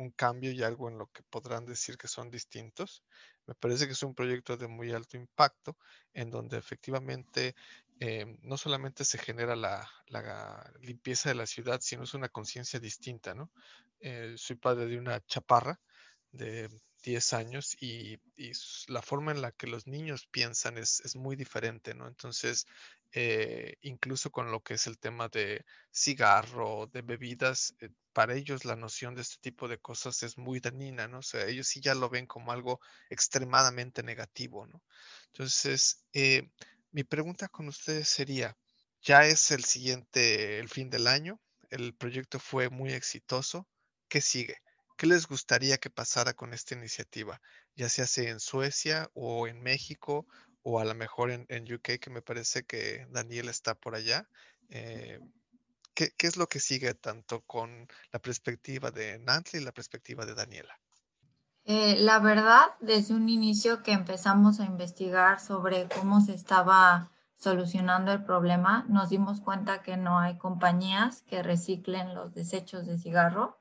un 0.00 0.10
cambio 0.10 0.50
y 0.50 0.62
algo 0.62 0.88
en 0.88 0.98
lo 0.98 1.06
que 1.08 1.22
podrán 1.24 1.66
decir 1.66 1.98
que 1.98 2.08
son 2.08 2.30
distintos. 2.30 3.04
Me 3.46 3.54
parece 3.54 3.86
que 3.86 3.92
es 3.92 4.02
un 4.02 4.14
proyecto 4.14 4.56
de 4.56 4.66
muy 4.66 4.92
alto 4.92 5.16
impacto 5.16 5.76
en 6.14 6.30
donde 6.30 6.56
efectivamente 6.56 7.54
eh, 8.00 8.24
no 8.42 8.56
solamente 8.56 9.04
se 9.04 9.18
genera 9.18 9.54
la, 9.56 9.86
limpieza 10.80 11.28
de 11.28 11.34
la 11.34 11.46
ciudad, 11.46 11.80
sino 11.82 12.04
es 12.04 12.14
una 12.14 12.30
conciencia 12.30 12.80
distinta, 12.80 13.34
¿no? 13.34 13.50
Eh, 14.00 14.34
soy 14.36 14.56
padre 14.56 14.86
de 14.86 14.98
una 14.98 15.20
chaparra 15.26 15.78
de 16.32 16.70
10 17.02 17.32
años 17.32 17.76
y, 17.80 18.18
la 18.88 19.02
forma 19.02 19.32
en 19.32 19.42
la 19.42 19.52
que 19.52 19.66
los 19.66 19.86
niños 19.86 20.26
piensan 20.26 20.78
es, 20.78 21.14
muy 21.16 21.36
diferente, 21.36 21.94
¿no? 21.94 22.08
Entonces, 22.08 22.66
eh, 23.12 23.76
incluso 23.82 24.30
con 24.30 24.50
lo 24.50 24.62
que 24.62 24.74
es 24.74 24.86
el 24.86 24.98
tema 24.98 25.28
de 25.28 25.64
cigarro, 25.92 26.86
de 26.92 27.02
bebidas, 27.02 27.74
eh, 27.80 27.90
para 28.12 28.34
ellos 28.34 28.64
la 28.64 28.76
noción 28.76 29.14
de 29.14 29.22
este 29.22 29.36
tipo 29.40 29.68
de 29.68 29.78
cosas 29.78 30.22
es 30.22 30.38
muy 30.38 30.60
dañina, 30.60 31.08
¿no? 31.08 31.18
O 31.18 31.22
sea, 31.22 31.46
ellos 31.46 31.68
sí 31.68 31.80
ya 31.80 31.94
lo 31.94 32.08
ven 32.08 32.26
como 32.26 32.52
algo 32.52 32.80
extremadamente 33.10 34.02
negativo, 34.02 34.66
¿no? 34.66 34.82
Entonces, 35.32 36.04
eh, 36.12 36.50
mi 36.92 37.04
pregunta 37.04 37.48
con 37.48 37.68
ustedes 37.68 38.08
sería, 38.08 38.56
ya 39.02 39.24
es 39.26 39.50
el 39.50 39.64
siguiente, 39.64 40.58
el 40.58 40.68
fin 40.68 40.90
del 40.90 41.06
año, 41.06 41.40
el 41.70 41.94
proyecto 41.94 42.38
fue 42.38 42.68
muy 42.68 42.92
exitoso, 42.92 43.68
¿qué 44.08 44.20
sigue? 44.20 44.56
¿Qué 45.00 45.06
les 45.06 45.26
gustaría 45.26 45.78
que 45.78 45.88
pasara 45.88 46.34
con 46.34 46.52
esta 46.52 46.74
iniciativa? 46.74 47.40
Ya 47.74 47.88
sea 47.88 48.04
en 48.28 48.38
Suecia 48.38 49.10
o 49.14 49.46
en 49.46 49.62
México 49.62 50.26
o 50.62 50.78
a 50.78 50.84
lo 50.84 50.94
mejor 50.94 51.30
en, 51.30 51.72
UK, 51.72 51.98
que 51.98 52.10
me 52.10 52.20
parece 52.20 52.64
que 52.64 53.06
Daniel 53.08 53.48
está 53.48 53.74
por 53.74 53.94
allá. 53.94 54.28
Eh, 54.68 55.18
¿qué, 55.94 56.12
es 56.18 56.36
lo 56.36 56.48
que 56.48 56.60
sigue 56.60 56.92
tanto 56.92 57.40
con 57.46 57.88
la 58.12 58.18
perspectiva 58.18 58.90
de 58.90 59.18
Nantley 59.20 59.62
y 59.62 59.64
la 59.64 59.72
perspectiva 59.72 60.26
de 60.26 60.34
Daniela? 60.34 60.78
Eh, 61.64 61.96
la 61.96 62.18
verdad, 62.18 62.66
desde 62.80 63.14
un 63.14 63.30
inicio 63.30 63.82
que 63.82 63.92
empezamos 63.92 64.60
a 64.60 64.66
investigar 64.66 65.40
sobre 65.40 65.88
cómo 65.88 66.20
se 66.20 66.34
estaba 66.34 67.10
solucionando 67.38 68.12
el 68.12 68.22
problema, 68.22 68.84
nos 68.90 69.08
dimos 69.08 69.40
cuenta 69.40 69.80
que 69.80 69.96
no 69.96 70.18
hay 70.18 70.36
compañías 70.36 71.22
que 71.22 71.42
reciclen 71.42 72.14
los 72.14 72.34
desechos 72.34 72.84
de 72.84 72.98
cigarro, 72.98 73.59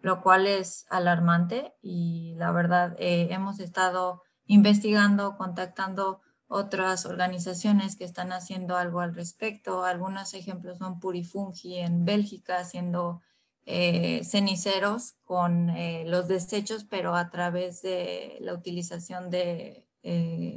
lo 0.00 0.22
cual 0.22 0.46
es 0.46 0.86
alarmante 0.90 1.74
y 1.82 2.34
la 2.36 2.52
verdad 2.52 2.94
eh, 2.98 3.28
hemos 3.30 3.60
estado 3.60 4.22
investigando, 4.46 5.36
contactando 5.36 6.20
otras 6.46 7.04
organizaciones 7.04 7.96
que 7.96 8.04
están 8.04 8.32
haciendo 8.32 8.76
algo 8.76 9.00
al 9.00 9.14
respecto. 9.14 9.84
Algunos 9.84 10.32
ejemplos 10.34 10.78
son 10.78 10.98
Purifungi 11.00 11.78
en 11.78 12.04
Bélgica 12.04 12.58
haciendo 12.58 13.20
eh, 13.66 14.24
ceniceros 14.24 15.16
con 15.24 15.68
eh, 15.70 16.04
los 16.06 16.26
desechos, 16.26 16.84
pero 16.84 17.14
a 17.14 17.28
través 17.30 17.82
de 17.82 18.38
la 18.40 18.54
utilización 18.54 19.30
de 19.30 19.84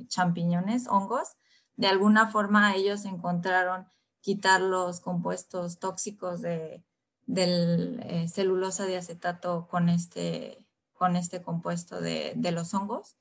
champiñones, 0.08 0.88
hongos. 0.88 1.36
De 1.76 1.88
alguna 1.88 2.28
forma 2.32 2.74
ellos 2.74 3.04
encontraron 3.04 3.86
quitar 4.22 4.62
los 4.62 5.02
compuestos 5.02 5.80
tóxicos 5.80 6.42
de, 6.42 6.86
del 7.34 8.28
celulosa 8.30 8.86
de 8.86 8.98
acetato 8.98 9.68
con 9.70 9.90
este, 9.90 10.66
con 10.94 11.16
este 11.16 11.42
compuesto 11.42 12.02
de, 12.02 12.34
de 12.36 12.52
los 12.52 12.74
hongos. 12.74 13.16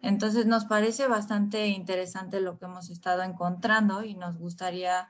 Entonces 0.00 0.46
nos 0.46 0.64
parece 0.64 1.08
bastante 1.08 1.68
interesante 1.68 2.40
lo 2.40 2.58
que 2.58 2.66
hemos 2.66 2.90
estado 2.90 3.22
encontrando 3.22 4.04
y 4.04 4.14
nos 4.14 4.38
gustaría 4.38 5.08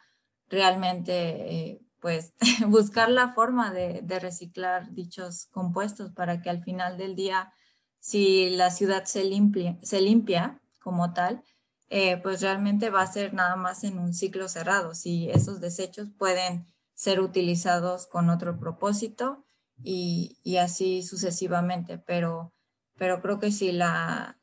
realmente 0.48 1.12
eh, 1.54 1.82
pues 2.00 2.32
buscar 2.66 3.10
la 3.10 3.34
forma 3.34 3.72
de, 3.72 4.02
reciclar 4.20 4.92
dichos 4.92 5.46
compuestos 5.50 6.12
para 6.12 6.40
que 6.40 6.50
al 6.50 6.62
final 6.62 6.96
del 6.96 7.14
día, 7.14 7.52
si 7.98 8.50
la 8.50 8.70
ciudad 8.70 9.04
se 9.04 9.24
limpia, 9.24 9.78
se 9.82 10.00
limpia 10.00 10.60
como 10.80 11.12
tal, 11.12 11.42
eh, 11.90 12.18
pues 12.18 12.40
realmente 12.40 12.90
va 12.90 13.02
a 13.02 13.12
ser 13.12 13.34
nada 13.34 13.56
más 13.56 13.84
en 13.84 13.98
un 13.98 14.12
ciclo 14.12 14.48
cerrado, 14.48 14.94
si 14.94 15.30
esos 15.30 15.60
desechos 15.60 16.08
pueden 16.16 16.66
ser 16.98 17.20
utilizados 17.20 18.06
con 18.06 18.28
otro 18.28 18.58
propósito 18.58 19.44
y, 19.84 20.38
y 20.42 20.56
así 20.56 21.02
sucesivamente, 21.02 21.98
pero 21.98 22.52
pero 22.98 23.22
creo 23.22 23.38
que 23.38 23.52
sí, 23.52 23.70
la, 23.72 24.36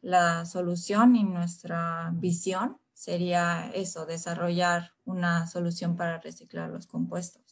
solución 0.45 1.15
y 1.15 1.23
nuestra 1.23 2.09
visión 2.13 2.77
sería 2.93 3.69
eso, 3.73 4.05
desarrollar 4.05 4.93
una 5.03 5.45
solución 5.45 5.97
para 5.97 6.19
reciclar 6.19 6.69
los 6.69 6.87
compuestos. 6.87 7.43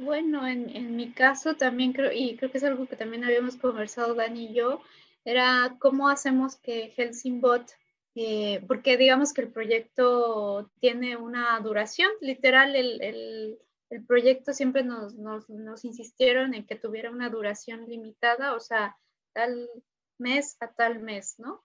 Bueno, 0.00 0.46
en, 0.46 0.96
mi 0.96 1.12
caso 1.12 1.54
también 1.54 1.92
creo, 1.92 2.10
y 2.12 2.36
creo 2.36 2.50
que 2.50 2.58
es 2.58 2.64
algo 2.64 2.86
que 2.86 2.96
también 2.96 3.24
habíamos 3.24 3.56
conversado 3.56 4.14
Dani 4.14 4.46
y 4.46 4.54
yo, 4.54 4.80
era 5.24 5.76
cómo 5.78 6.08
hacemos 6.08 6.56
que 6.56 6.92
Helsingbot, 6.96 7.70
eh, 8.16 8.64
porque 8.66 8.96
digamos 8.96 9.32
que 9.32 9.42
el 9.42 9.52
proyecto 9.52 10.70
tiene 10.80 11.16
una 11.16 11.58
duración, 11.60 12.10
literal, 12.20 12.74
el, 12.74 13.58
proyecto 14.06 14.52
siempre 14.52 14.84
nos, 14.84 15.14
nos, 15.14 15.84
insistieron 15.84 16.54
en 16.54 16.66
que 16.66 16.76
tuviera 16.76 17.10
una 17.10 17.30
duración 17.30 17.86
limitada, 17.86 18.54
o 18.54 18.60
sea, 18.60 18.96
tal 19.32 19.68
mes 20.18 20.56
a 20.60 20.72
tal 20.72 21.00
mes, 21.00 21.38
¿no? 21.38 21.64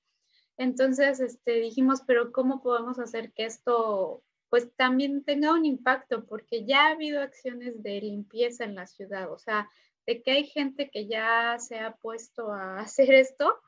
Entonces, 0.58 1.20
este, 1.20 1.60
dijimos, 1.60 2.02
pero 2.06 2.32
¿cómo 2.32 2.62
podemos 2.62 3.00
hacer 3.00 3.34
que 3.34 3.46
esto 3.46 4.24
pues 4.50 4.72
también 4.76 5.24
tenga 5.24 5.54
un 5.54 5.66
impacto? 5.66 6.26
Porque 6.26 6.66
ya 6.66 6.88
ha 6.88 6.92
habido 6.92 7.22
acciones 7.22 7.82
de 7.82 8.02
limpieza 8.02 8.64
en 8.64 8.76
la 8.76 8.86
ciudad, 8.86 9.32
o 9.32 9.40
sea, 9.40 9.70
de 10.06 10.22
que 10.22 10.32
hay 10.32 10.46
gente 10.46 10.90
que 10.92 11.08
ya 11.08 11.58
se 11.60 11.80
ha 11.80 11.96
puesto 11.96 12.52
a 12.52 12.80
hacer 12.82 13.14
esto. 13.14 13.60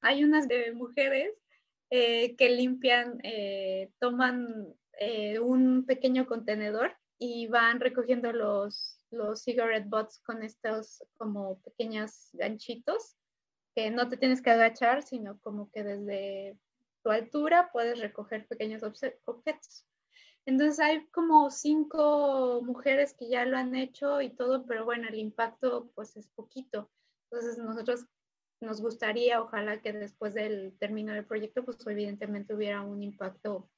Hay 0.00 0.24
unas 0.24 0.48
mujeres 0.74 1.32
eh, 1.90 2.34
que 2.36 2.48
limpian, 2.48 3.20
eh, 3.22 3.92
toman 4.00 4.74
eh, 4.98 5.38
un 5.38 5.84
pequeño 5.84 6.26
contenedor 6.26 6.96
y 7.24 7.46
van 7.46 7.78
recogiendo 7.78 8.32
los, 8.32 8.98
los 9.12 9.44
cigarette 9.44 9.88
butts 9.88 10.18
con 10.26 10.42
estos 10.42 11.04
como 11.16 11.60
pequeños 11.60 12.30
ganchitos 12.32 13.16
que 13.76 13.92
no 13.92 14.08
te 14.08 14.16
tienes 14.16 14.42
que 14.42 14.50
agachar, 14.50 15.04
sino 15.04 15.38
como 15.38 15.70
que 15.70 15.84
desde 15.84 16.58
tu 17.04 17.10
altura 17.10 17.70
puedes 17.72 18.00
recoger 18.00 18.48
pequeños 18.48 18.82
objetos. 18.82 19.86
Entonces 20.46 20.80
hay 20.80 21.06
como 21.12 21.48
cinco 21.52 22.60
mujeres 22.64 23.14
que 23.14 23.28
ya 23.28 23.44
lo 23.44 23.56
han 23.56 23.76
hecho 23.76 24.20
y 24.20 24.30
todo, 24.30 24.66
pero 24.66 24.84
bueno, 24.84 25.06
el 25.06 25.14
impacto 25.14 25.92
pues 25.94 26.16
es 26.16 26.26
poquito. 26.30 26.90
Entonces 27.30 27.56
nosotros 27.56 28.04
nos 28.60 28.80
gustaría, 28.80 29.40
ojalá 29.40 29.80
que 29.80 29.92
después 29.92 30.34
del 30.34 30.76
término 30.80 31.12
del 31.12 31.24
proyecto, 31.24 31.64
pues 31.64 31.86
evidentemente 31.86 32.52
hubiera 32.52 32.80
un 32.80 33.00
impacto 33.04 33.70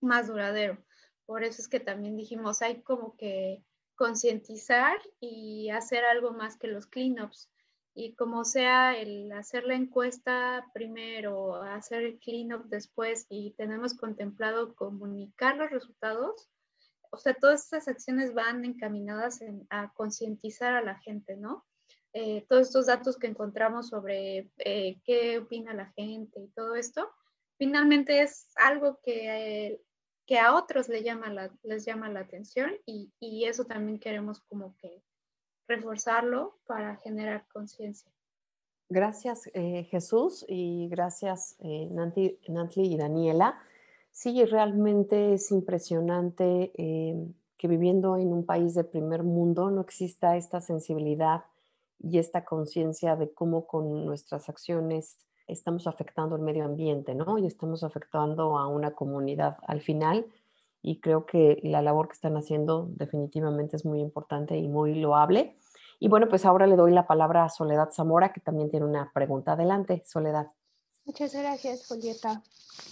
más 0.00 0.28
duradero. 0.28 0.82
Por 1.26 1.44
eso 1.44 1.62
es 1.62 1.68
que 1.68 1.80
también 1.80 2.16
dijimos, 2.16 2.62
hay 2.62 2.82
como 2.82 3.16
que 3.16 3.62
concientizar 3.94 4.98
y 5.20 5.70
hacer 5.70 6.04
algo 6.04 6.32
más 6.32 6.56
que 6.56 6.66
los 6.66 6.86
cleanups 6.86 7.50
y 7.94 8.14
como 8.14 8.44
sea 8.44 8.96
el 8.96 9.30
hacer 9.32 9.64
la 9.64 9.74
encuesta 9.74 10.66
primero, 10.72 11.56
hacer 11.62 12.02
el 12.02 12.18
cleanup 12.18 12.64
después 12.66 13.26
y 13.28 13.52
tenemos 13.52 13.94
contemplado 13.94 14.74
comunicar 14.74 15.56
los 15.56 15.70
resultados, 15.70 16.50
o 17.10 17.18
sea, 17.18 17.34
todas 17.34 17.64
estas 17.64 17.88
acciones 17.88 18.32
van 18.32 18.64
encaminadas 18.64 19.40
a 19.68 19.92
concientizar 19.92 20.74
a 20.74 20.82
la 20.82 20.98
gente, 21.00 21.36
¿no? 21.36 21.66
Eh, 22.14 22.46
todos 22.48 22.68
estos 22.68 22.86
datos 22.86 23.18
que 23.18 23.26
encontramos 23.26 23.88
sobre 23.88 24.50
eh, 24.58 24.98
qué 25.04 25.38
opina 25.38 25.74
la 25.74 25.92
gente 25.92 26.40
y 26.40 26.48
todo 26.48 26.74
esto, 26.74 27.10
finalmente 27.58 28.22
es 28.22 28.50
algo 28.56 28.98
que, 29.02 29.66
eh, 29.66 29.80
que 30.32 30.38
a 30.38 30.54
otros 30.54 30.88
les 30.88 31.04
llama 31.04 31.28
la, 31.28 31.50
les 31.62 31.84
llama 31.84 32.08
la 32.08 32.20
atención 32.20 32.70
y, 32.86 33.12
y 33.20 33.44
eso 33.44 33.66
también 33.66 33.98
queremos 33.98 34.40
como 34.40 34.74
que 34.78 35.02
reforzarlo 35.68 36.56
para 36.66 36.96
generar 36.96 37.44
conciencia. 37.52 38.10
Gracias 38.88 39.50
eh, 39.52 39.86
Jesús 39.90 40.46
y 40.48 40.88
gracias 40.88 41.56
eh, 41.58 41.86
Nanti, 41.90 42.38
y 42.76 42.96
Daniela. 42.96 43.58
Sí, 44.10 44.42
realmente 44.46 45.34
es 45.34 45.50
impresionante 45.50 46.72
eh, 46.78 47.14
que 47.58 47.68
viviendo 47.68 48.16
en 48.16 48.32
un 48.32 48.46
país 48.46 48.72
de 48.72 48.84
primer 48.84 49.24
mundo 49.24 49.70
no 49.70 49.82
exista 49.82 50.38
esta 50.38 50.62
sensibilidad 50.62 51.44
y 51.98 52.16
esta 52.16 52.46
conciencia 52.46 53.16
de 53.16 53.30
cómo 53.30 53.66
con 53.66 54.06
nuestras 54.06 54.48
acciones 54.48 55.18
estamos 55.46 55.86
afectando 55.86 56.36
el 56.36 56.42
medio 56.42 56.64
ambiente, 56.64 57.14
¿no? 57.14 57.38
Y 57.38 57.46
estamos 57.46 57.84
afectando 57.84 58.58
a 58.58 58.66
una 58.66 58.92
comunidad 58.92 59.56
al 59.66 59.80
final. 59.80 60.26
Y 60.80 61.00
creo 61.00 61.26
que 61.26 61.60
la 61.62 61.82
labor 61.82 62.08
que 62.08 62.14
están 62.14 62.36
haciendo 62.36 62.88
definitivamente 62.90 63.76
es 63.76 63.84
muy 63.84 64.00
importante 64.00 64.56
y 64.56 64.68
muy 64.68 64.94
loable. 64.94 65.56
Y 66.00 66.08
bueno, 66.08 66.28
pues 66.28 66.44
ahora 66.44 66.66
le 66.66 66.74
doy 66.74 66.92
la 66.92 67.06
palabra 67.06 67.44
a 67.44 67.48
Soledad 67.48 67.90
Zamora, 67.92 68.32
que 68.32 68.40
también 68.40 68.70
tiene 68.70 68.86
una 68.86 69.12
pregunta. 69.12 69.52
Adelante, 69.52 70.02
Soledad. 70.04 70.48
Muchas 71.04 71.32
gracias, 71.32 71.86
Julieta. 71.86 72.42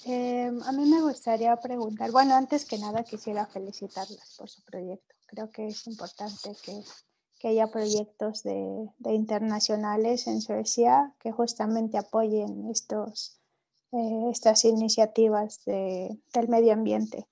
Em, 0.04 0.62
a 0.62 0.72
mí 0.72 0.84
me 0.88 1.00
gustaría 1.00 1.56
preguntar, 1.56 2.10
bueno, 2.10 2.34
antes 2.34 2.64
que 2.64 2.78
nada 2.78 3.02
quisiera 3.04 3.46
felicitarlas 3.46 4.36
por 4.38 4.48
su 4.48 4.62
proyecto. 4.62 5.14
Creo 5.26 5.50
que 5.50 5.68
es 5.68 5.86
importante 5.86 6.50
que, 6.64 6.82
que 7.40 7.48
haya 7.48 7.68
proyectos 7.68 8.42
de, 8.42 8.90
internacionales 9.06 10.26
en 10.26 10.42
Suecia 10.42 11.14
que 11.18 11.32
justamente 11.32 11.96
apoyen 11.96 12.68
estos, 12.70 13.40
eh, 13.92 14.28
estas 14.30 14.64
iniciativas 14.66 15.64
de, 15.64 16.20
del 16.34 16.48
medio 16.48 16.74
ambiente. 16.74 17.26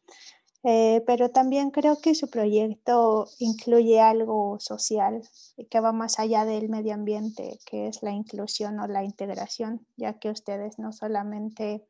Eh, 0.64 1.04
pero 1.06 1.30
también 1.30 1.70
creo 1.70 2.00
que 2.00 2.16
su 2.16 2.28
proyecto 2.30 3.28
incluye 3.38 4.00
algo 4.00 4.58
social 4.58 5.22
que 5.70 5.80
va 5.80 5.92
más 5.92 6.18
allá 6.18 6.44
del 6.44 6.68
medio 6.68 6.94
ambiente, 6.94 7.60
que 7.64 7.86
es 7.86 8.02
la 8.02 8.10
inclusión 8.10 8.80
o 8.80 8.88
la 8.88 9.04
integración, 9.04 9.86
ya 9.96 10.14
que 10.14 10.30
ustedes 10.30 10.78
no 10.78 10.92
solamente 10.92 11.86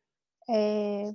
eh, 0.48 1.14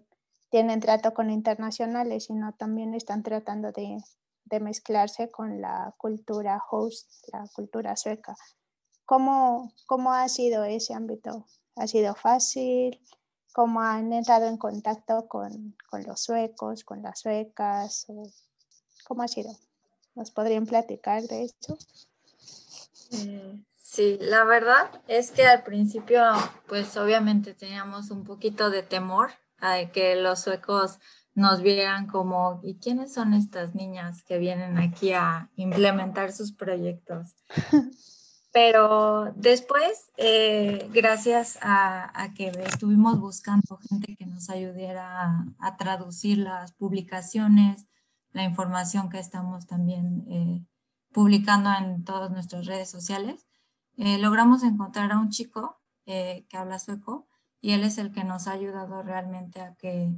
tienen 0.50 0.80
trato 0.80 1.14
con 1.14 1.30
internacionales, 1.30 2.26
sino 2.26 2.54
también 2.54 2.96
están 2.96 3.24
tratando 3.24 3.72
de, 3.72 3.98
de, 4.46 4.60
mezclarse 4.60 5.30
con 5.32 5.62
la 5.62 5.94
cultura 5.98 6.62
host, 6.70 7.10
la 7.32 7.46
cultura 7.54 7.96
sueca. 7.96 8.36
¿Cómo, 9.06 9.74
¿Cómo 9.86 10.14
ha 10.14 10.28
sido 10.30 10.64
ese 10.64 10.94
ámbito? 10.94 11.46
¿Ha 11.76 11.88
sido 11.88 12.16
fácil? 12.16 13.02
cómo 13.54 13.82
han 13.82 14.12
entrado 14.12 14.48
en 14.48 14.58
contacto 14.58 15.28
con, 15.28 15.78
con 15.90 16.04
los 16.04 16.22
suecos, 16.22 16.84
con 16.84 17.02
las 17.02 17.22
suecas, 17.22 18.08
cómo 19.06 19.24
ha 19.24 19.28
sido. 19.28 19.52
¿Nos 20.16 20.32
podrían 20.32 20.66
platicar 20.66 21.24
de 21.24 21.44
esto? 21.44 21.78
Mm, 23.12 23.64
sí, 23.78 24.18
la 24.20 24.44
verdad 24.44 25.02
es 25.08 25.32
que 25.32 25.46
al 25.46 25.64
principio, 25.64 26.22
pues 26.68 26.98
obviamente 26.98 27.54
teníamos 27.54 28.10
un 28.10 28.24
poquito 28.24 28.70
de 28.70 28.84
temor 28.84 29.32
a 29.60 29.92
que 29.92 30.16
los 30.16 30.42
suecos 30.42 31.00
nos 31.36 31.62
vieran 31.62 32.08
como, 32.08 32.60
¿y 32.64 32.76
quiénes 32.76 33.14
son 33.14 33.34
estas 33.34 33.74
niñas 33.76 34.24
que 34.24 34.38
vienen 34.38 34.78
aquí 34.78 35.14
a 35.14 35.50
implementar 35.56 36.32
sus 36.32 36.52
proyectos? 36.52 37.36
Pero 38.54 39.34
después, 39.36 40.12
eh, 40.18 40.88
gracias 40.94 41.58
a, 41.64 42.34
que 42.36 42.50
estuvimos 42.50 43.20
buscando 43.20 43.80
gente 43.90 44.16
que 44.16 44.28
nos 44.28 44.52
ayudara 44.52 45.48
a, 45.58 45.78
traducir 45.78 46.38
las 46.38 46.72
publicaciones, 46.74 47.88
la 48.32 48.44
información 48.44 49.10
que 49.10 49.18
estamos 49.18 49.66
también 49.66 50.24
eh, 50.30 50.64
publicando 51.12 51.72
en 51.74 52.04
todas 52.04 52.30
nuestras 52.30 52.68
redes 52.68 52.92
sociales, 52.92 53.48
eh, 53.98 54.20
logramos 54.20 54.62
encontrar 54.62 55.12
a 55.12 55.18
un 55.18 55.30
chico 55.30 55.80
que 56.06 56.46
habla 56.52 56.80
sueco 56.80 57.28
y 57.62 57.72
él 57.72 57.84
es 57.84 57.98
el 57.98 58.12
que 58.12 58.26
nos 58.26 58.48
ha 58.48 58.52
ayudado 58.52 59.02
realmente 59.02 59.62
a 59.62 59.74
que, 59.76 60.12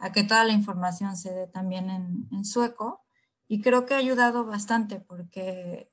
a 0.00 0.12
que 0.12 0.24
toda 0.24 0.44
la 0.44 0.52
información 0.52 1.16
se 1.16 1.32
dé 1.32 1.46
también 1.46 1.90
en, 1.90 2.28
en 2.32 2.44
sueco. 2.44 3.04
Y 3.46 3.60
creo 3.60 3.86
que 3.86 3.94
ha 3.94 3.98
ayudado 3.98 4.44
bastante 4.44 5.00
porque 5.00 5.90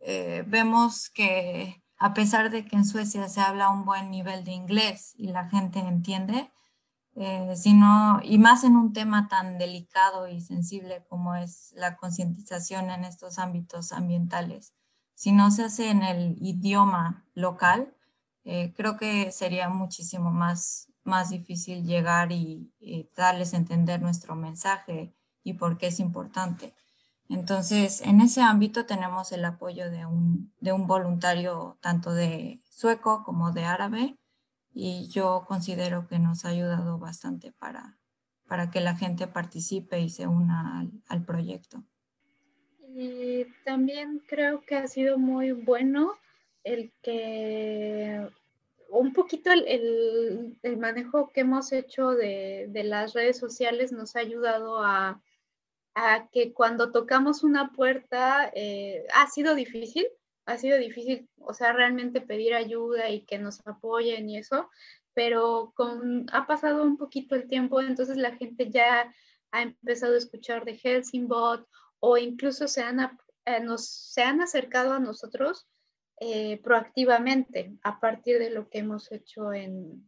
eh, 0.00 0.44
vemos 0.46 1.10
que 1.10 1.82
a 1.98 2.14
pesar 2.14 2.50
de 2.50 2.64
que 2.64 2.76
en 2.76 2.84
Suecia 2.84 3.28
se 3.28 3.40
habla 3.40 3.70
un 3.70 3.84
buen 3.84 4.10
nivel 4.10 4.44
de 4.44 4.52
inglés 4.52 5.14
y 5.16 5.28
la 5.28 5.48
gente 5.48 5.80
entiende, 5.80 6.52
eh, 7.16 7.56
sino, 7.56 8.20
y 8.22 8.38
más 8.38 8.62
en 8.62 8.76
un 8.76 8.92
tema 8.92 9.26
tan 9.28 9.58
delicado 9.58 10.28
y 10.28 10.40
sensible 10.40 11.04
como 11.08 11.34
es 11.34 11.72
la 11.76 11.96
concientización 11.96 12.90
en 12.90 13.04
estos 13.04 13.38
ámbitos 13.38 13.92
ambientales, 13.92 14.74
si 15.14 15.32
no 15.32 15.50
se 15.50 15.64
hace 15.64 15.90
en 15.90 16.04
el 16.04 16.36
idioma 16.40 17.26
local, 17.34 17.92
eh, 18.44 18.72
creo 18.76 18.96
que 18.96 19.32
sería 19.32 19.68
muchísimo 19.68 20.30
más, 20.30 20.92
más 21.08 21.30
difícil 21.30 21.84
llegar 21.84 22.30
y, 22.30 22.72
y 22.78 23.10
darles 23.16 23.54
a 23.54 23.56
entender 23.56 24.00
nuestro 24.00 24.36
mensaje 24.36 25.12
y 25.42 25.54
por 25.54 25.78
qué 25.78 25.88
es 25.88 25.98
importante. 25.98 26.74
Entonces, 27.28 28.00
en 28.00 28.20
ese 28.20 28.40
ámbito 28.40 28.86
tenemos 28.86 29.32
el 29.32 29.44
apoyo 29.44 29.90
de 29.90 30.06
un, 30.06 30.52
de 30.60 30.72
un 30.72 30.86
voluntario 30.86 31.78
tanto 31.80 32.12
de 32.12 32.60
sueco 32.70 33.22
como 33.24 33.52
de 33.52 33.64
árabe 33.64 34.16
y 34.72 35.08
yo 35.08 35.44
considero 35.46 36.06
que 36.06 36.18
nos 36.18 36.44
ha 36.44 36.50
ayudado 36.50 36.98
bastante 36.98 37.52
para, 37.52 37.98
para 38.46 38.70
que 38.70 38.80
la 38.80 38.94
gente 38.96 39.26
participe 39.26 40.00
y 40.00 40.08
se 40.08 40.26
una 40.26 40.80
al, 40.80 40.90
al 41.08 41.24
proyecto. 41.24 41.84
Y 42.94 43.44
también 43.64 44.22
creo 44.26 44.62
que 44.62 44.76
ha 44.76 44.86
sido 44.86 45.18
muy 45.18 45.52
bueno 45.52 46.14
el 46.64 46.92
que 47.02 48.26
un 48.88 49.12
poquito 49.12 49.50
el, 49.52 50.56
el, 50.62 50.76
manejo 50.78 51.30
que 51.32 51.40
hemos 51.40 51.72
hecho 51.72 52.10
de, 52.10 52.66
de, 52.70 52.84
las 52.84 53.12
redes 53.14 53.38
sociales 53.38 53.92
nos 53.92 54.16
ha 54.16 54.20
ayudado 54.20 54.82
a, 54.82 55.22
a 55.94 56.28
que 56.30 56.52
cuando 56.52 56.92
tocamos 56.92 57.42
una 57.42 57.72
puerta 57.72 58.50
eh, 58.54 59.06
ha 59.14 59.28
sido 59.28 59.54
difícil, 59.54 60.06
ha 60.46 60.56
sido 60.56 60.78
difícil, 60.78 61.28
o 61.40 61.52
sea, 61.52 61.72
realmente 61.72 62.20
pedir 62.20 62.54
ayuda 62.54 63.10
y 63.10 63.22
que 63.22 63.38
nos 63.38 63.66
apoyen 63.66 64.30
y 64.30 64.38
eso, 64.38 64.70
pero 65.12 65.72
con, 65.74 66.26
ha 66.32 66.46
pasado 66.46 66.84
un 66.84 66.96
poquito 66.96 67.34
el 67.34 67.48
tiempo, 67.48 67.80
entonces 67.80 68.16
la 68.16 68.36
gente 68.36 68.70
ya 68.70 69.12
ha 69.50 69.62
empezado 69.62 70.14
a 70.14 70.18
escuchar 70.18 70.64
de 70.64 70.78
Helsingbot 70.78 71.66
o 72.00 72.16
incluso 72.16 72.68
se 72.68 72.82
han, 72.82 73.18
eh, 73.44 73.60
nos, 73.60 73.86
se 73.86 74.22
han 74.22 74.40
acercado 74.40 74.94
a 74.94 75.00
nosotros 75.00 75.66
eh, 76.20 76.60
proactivamente 76.62 77.76
a 77.82 78.00
partir 78.00 78.38
de 78.38 78.50
lo 78.50 78.68
que 78.68 78.78
hemos 78.78 79.10
hecho 79.12 79.52
en, 79.52 80.06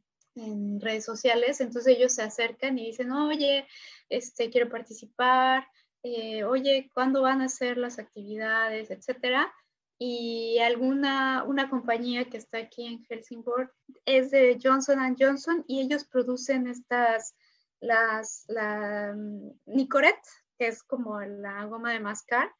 redes 0.80 1.04
sociales, 1.04 1.60
entonces 1.60 1.98
ellos 1.98 2.14
se 2.14 2.22
acercan 2.22 2.78
y 2.78 2.86
dicen, 2.86 3.12
oye, 3.12 3.66
este, 4.08 4.48
quiero 4.48 4.70
participar, 4.70 5.66
eh, 6.02 6.44
oye, 6.44 6.88
¿cuándo 6.94 7.20
van 7.20 7.42
a 7.42 7.48
ser 7.50 7.76
las 7.76 7.98
actividades, 7.98 8.90
etcétera? 8.90 9.52
Y 9.98 10.58
alguna, 10.60 11.44
una 11.44 11.68
compañía 11.68 12.24
que 12.24 12.38
está 12.38 12.56
aquí 12.56 12.86
en 12.86 13.04
Helsingborg 13.04 13.70
es 14.06 14.30
de 14.30 14.58
Johnson 14.62 15.14
Johnson 15.18 15.62
y 15.68 15.80
ellos 15.80 16.04
producen 16.04 16.68
estas 16.68 17.34
las, 17.80 18.44
la 18.48 19.12
mm, 19.14 19.50
Nicoret, 19.66 20.20
que 20.58 20.68
es 20.68 20.82
como 20.82 21.20
la 21.20 21.64
goma 21.64 21.92
de 21.92 22.00
mascar. 22.00 22.50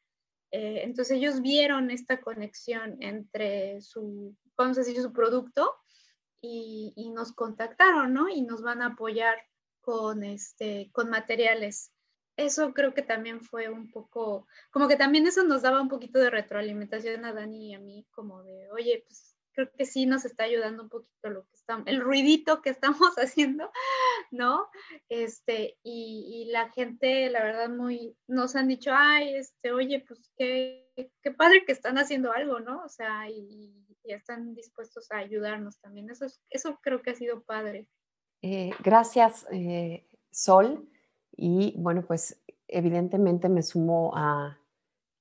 Eh, 0.51 0.81
entonces 0.83 1.17
ellos 1.17 1.41
vieron 1.41 1.91
esta 1.91 2.19
conexión 2.21 2.97
entre 3.01 3.81
su, 3.81 4.35
vamos 4.57 4.77
a 4.77 4.81
decir, 4.81 5.01
su 5.01 5.13
producto 5.13 5.73
y, 6.41 6.93
y, 6.95 7.09
nos 7.11 7.31
contactaron, 7.33 8.13
¿no? 8.13 8.27
Y 8.27 8.41
nos 8.41 8.61
van 8.61 8.81
a 8.81 8.87
apoyar 8.87 9.37
con, 9.81 10.23
este, 10.23 10.89
con 10.91 11.09
materiales. 11.09 11.93
Eso 12.37 12.73
creo 12.73 12.93
que 12.93 13.01
también 13.01 13.41
fue 13.41 13.69
un 13.69 13.91
poco, 13.91 14.47
como 14.71 14.87
que 14.87 14.95
también 14.95 15.27
eso 15.27 15.43
nos 15.43 15.61
daba 15.61 15.81
un 15.81 15.89
poquito 15.89 16.19
de 16.19 16.29
retroalimentación 16.29 17.25
a 17.25 17.33
Dani 17.33 17.71
y 17.71 17.73
a 17.73 17.79
mí, 17.79 18.07
como 18.11 18.43
de, 18.43 18.71
oye, 18.71 19.03
pues 19.07 19.30
creo 19.53 19.69
que 19.77 19.85
sí 19.85 20.05
nos 20.05 20.25
está 20.25 20.43
ayudando 20.43 20.83
un 20.83 20.89
poquito 20.89 21.29
lo 21.29 21.43
que 21.43 21.55
estamos, 21.55 21.87
el 21.87 22.01
ruidito 22.01 22.61
que 22.61 22.69
estamos 22.69 22.99
haciendo, 23.17 23.71
¿no? 24.31 24.67
Este, 25.09 25.77
y, 25.83 26.49
la 26.51 26.69
gente, 26.71 27.29
la 27.29 27.43
verdad, 27.43 27.69
muy, 27.69 28.15
nos 28.27 28.55
han 28.55 28.67
dicho, 28.67 28.91
ay, 28.93 29.35
este, 29.35 29.71
oye, 29.71 30.03
pues 30.07 30.31
qué, 30.37 30.89
qué 31.21 31.31
padre 31.31 31.63
que 31.65 31.71
están 31.71 31.97
haciendo 31.97 32.31
algo, 32.31 32.59
¿no? 32.59 32.83
O 32.83 32.89
sea, 32.89 33.29
y, 33.29 33.73
y 34.03 34.13
están 34.13 34.53
dispuestos 34.55 35.11
a 35.11 35.17
ayudarnos 35.17 35.79
también. 35.79 36.09
Eso, 36.09 36.25
es, 36.25 36.41
eso 36.49 36.79
creo 36.81 37.01
que 37.01 37.11
ha 37.11 37.15
sido 37.15 37.43
padre. 37.43 37.87
Eh, 38.41 38.71
gracias, 38.83 39.45
eh, 39.51 40.07
Sol. 40.31 40.89
Y 41.31 41.73
bueno, 41.77 42.03
pues 42.05 42.41
evidentemente 42.67 43.49
me 43.49 43.63
sumo 43.63 44.11
a, 44.15 44.59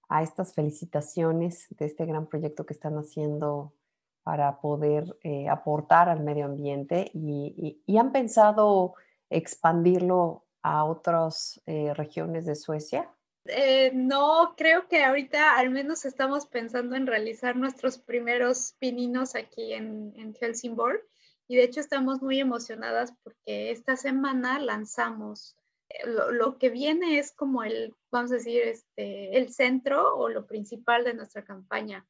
a 0.09 0.23
estas 0.23 0.55
felicitaciones 0.55 1.67
de 1.71 1.87
este 1.87 2.07
gran 2.07 2.27
proyecto 2.27 2.67
que 2.67 2.75
están 2.75 2.97
haciendo 2.97 3.75
para 4.23 4.61
poder 4.61 5.17
eh, 5.23 5.49
aportar 5.49 6.09
al 6.09 6.21
medio 6.21 6.47
ambiente 6.47 7.11
y, 7.15 7.83
han 7.99 8.13
pensado 8.13 8.95
expandirlo 9.29 10.45
a 10.63 10.85
otras 10.85 11.61
eh, 11.67 11.93
regiones 11.95 12.47
de 12.47 12.55
Suecia? 12.55 13.11
Eh, 13.47 13.91
no, 13.95 14.55
creo 14.57 14.87
que 14.89 15.05
ahorita 15.05 15.59
al 15.59 15.71
menos 15.71 16.05
estamos 16.05 16.47
pensando 16.47 16.97
en 16.97 17.07
realizar 17.07 17.57
nuestros 17.57 17.99
primeros 17.99 18.75
pininos 18.79 19.35
aquí 19.35 19.73
en, 19.73 20.35
Helsingborg 20.39 21.01
y 21.49 21.57
de 21.57 21.65
hecho 21.65 21.81
estamos 21.81 22.23
muy 22.23 22.39
emocionadas 22.39 23.13
porque 23.23 23.71
esta 23.71 23.97
semana 23.97 24.59
lanzamos 24.59 25.57
lo, 26.05 26.31
lo, 26.31 26.59
que 26.59 26.71
viene 26.71 27.19
es 27.19 27.33
como 27.33 27.65
el, 27.65 27.97
vamos 28.13 28.31
a 28.31 28.35
decir, 28.35 28.63
este, 28.63 29.37
el 29.37 29.53
centro 29.53 30.15
o 30.17 30.29
lo 30.29 30.47
principal 30.47 31.03
de 31.03 31.15
nuestra 31.15 31.43
campaña 31.43 32.07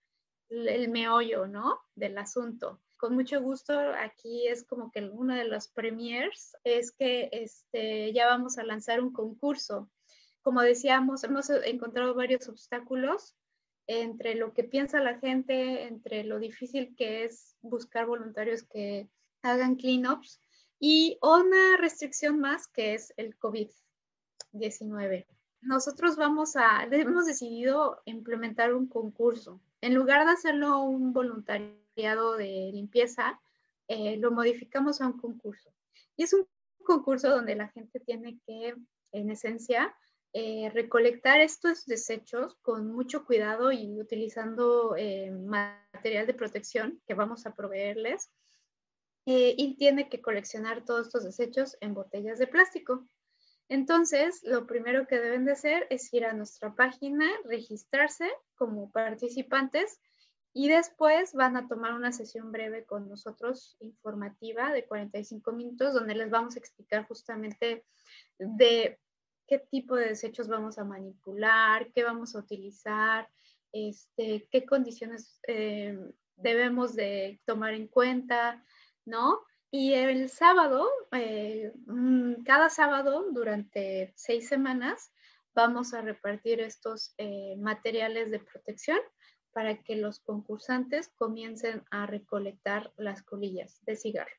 el 0.51 0.89
meollo, 0.89 1.47
¿no? 1.47 1.81
Del 1.95 2.19
asunto. 2.19 2.81
Con 2.97 3.15
mucho 3.15 3.41
gusto, 3.41 3.73
aquí 3.79 4.47
es 4.47 4.65
como 4.65 4.91
que 4.91 5.03
uno 5.03 5.35
de 5.35 5.45
los 5.45 5.69
premiers 5.69 6.57
es 6.65 6.93
que 6.93 7.31
este, 7.33 8.13
ya 8.13 8.27
vamos 8.27 8.59
a 8.59 8.65
lanzar 8.65 9.01
un 9.01 9.13
concurso. 9.13 9.91
Como 10.43 10.61
decíamos, 10.61 11.25
hemos 11.25 11.49
encontrado 11.51 12.15
varios 12.15 12.49
obstáculos 12.49 13.37
entre 13.87 14.35
lo 14.35 14.53
que 14.53 14.65
piensa 14.65 15.01
la 15.01 15.19
gente, 15.19 15.85
entre 15.85 16.25
lo 16.25 16.39
difícil 16.39 16.95
que 16.97 17.25
es 17.25 17.57
buscar 17.63 18.07
voluntarios 18.07 18.65
que 18.65 19.09
hagan 19.43 19.77
cleanups 19.77 20.41
y 20.79 21.19
una 21.23 21.77
restricción 21.79 22.39
más 22.39 22.69
que 22.69 22.95
es 22.95 23.13
el 23.17 23.39
COVID-19. 23.39 25.27
Nosotros 25.63 26.17
vamos 26.17 26.57
a, 26.57 26.85
hemos 26.91 27.27
decidido 27.27 28.01
implementar 28.05 28.75
un 28.75 28.89
concurso 28.89 29.61
en 29.81 29.95
lugar 29.95 30.25
de 30.27 30.33
hacerlo 30.33 30.81
un 30.83 31.13
voluntariado 31.13 32.37
de 32.37 32.71
limpieza, 32.73 33.41
eh, 33.89 34.17
lo 34.19 34.31
modificamos 34.31 35.01
a 35.01 35.07
un 35.07 35.19
concurso. 35.19 35.73
Y 36.17 36.25
es 36.25 36.33
un 36.33 36.47
concurso 36.85 37.31
donde 37.31 37.57
la 37.57 37.69
gente 37.69 38.01
tiene 38.01 38.39
que, 38.47 38.75
en 39.13 39.31
esencia, 39.31 39.95
eh, 40.33 40.71
recolectar 40.73 41.41
estos 41.41 41.87
desechos 41.87 42.57
con 42.63 42.93
mucho 42.93 43.25
cuidado 43.25 43.73
y 43.73 44.01
utilizando 44.01 44.95
eh, 44.97 45.31
material 45.33 46.27
de 46.27 46.35
protección 46.35 47.03
que 47.07 47.15
vamos 47.15 47.47
a 47.47 47.55
proveerles. 47.55 48.31
y 49.27 49.77
tiene 49.77 50.09
que 50.09 50.21
coleccionar 50.21 50.85
todos 50.85 51.07
estos 51.07 51.25
desechos 51.25 51.77
en 51.81 51.95
botellas 51.95 52.39
de 52.39 52.49
plástico. 52.49 53.07
Entonces, 53.71 54.43
lo 54.43 54.67
primero 54.67 55.07
que 55.07 55.21
deben 55.21 55.45
de 55.45 55.53
hacer 55.53 55.87
es 55.91 56.13
ir 56.13 56.25
a 56.25 56.33
nuestra 56.33 56.75
página, 56.75 57.25
registrarse 57.45 58.29
como 58.57 58.91
participantes 58.91 60.01
y 60.53 60.69
después 60.69 61.35
van 61.35 61.57
a 61.57 61.69
tomar 61.69 61.95
una 61.95 62.11
sesión 62.11 62.51
breve 62.51 62.85
con 62.85 63.09
nosotros 63.09 63.77
informativa 63.79 64.73
de 64.73 64.87
45 64.87 65.53
minutos 65.53 65.95
donde 65.95 66.17
les 66.17 66.31
vamos 66.31 66.57
a 66.57 66.59
explicar 66.59 67.07
justamente 67.07 67.85
de 68.39 68.99
qué 69.47 69.61
tipo 69.61 69.95
de 69.95 70.09
desechos 70.09 70.49
vamos 70.49 70.77
a 70.79 70.85
manipular, 70.85 71.93
qué 71.93 72.03
vamos 72.03 72.35
a 72.35 72.41
utilizar, 72.41 73.29
este, 73.71 74.49
qué 74.51 74.67
condiciones 74.67 75.39
eh, 75.47 75.97
debemos 76.35 76.97
de 76.97 77.41
tomar 77.47 77.75
en 77.75 77.87
cuenta, 77.87 78.65
¿no? 79.05 79.45
Y 79.71 79.95
el 79.95 80.29
sábado, 80.29 80.89
eh, 81.13 81.73
mm, 81.87 82.43
cada 82.45 82.71
sábado 82.71 83.27
durante 83.31 84.13
seis 84.17 84.49
semanas, 84.49 85.13
vamos 85.55 85.95
a 85.95 86.01
repartir 86.01 86.61
estos 86.61 87.15
eh, 87.19 87.57
materiales 87.59 88.31
de 88.31 88.41
protección 88.41 88.99
para 89.53 89.83
que 89.83 89.97
los 89.97 90.21
concursantes 90.21 91.09
comiencen 91.17 91.85
a 91.91 92.07
recolectar 92.07 92.93
las 92.97 93.23
colillas 93.23 93.81
de 93.85 93.97
cigarro. 93.97 94.31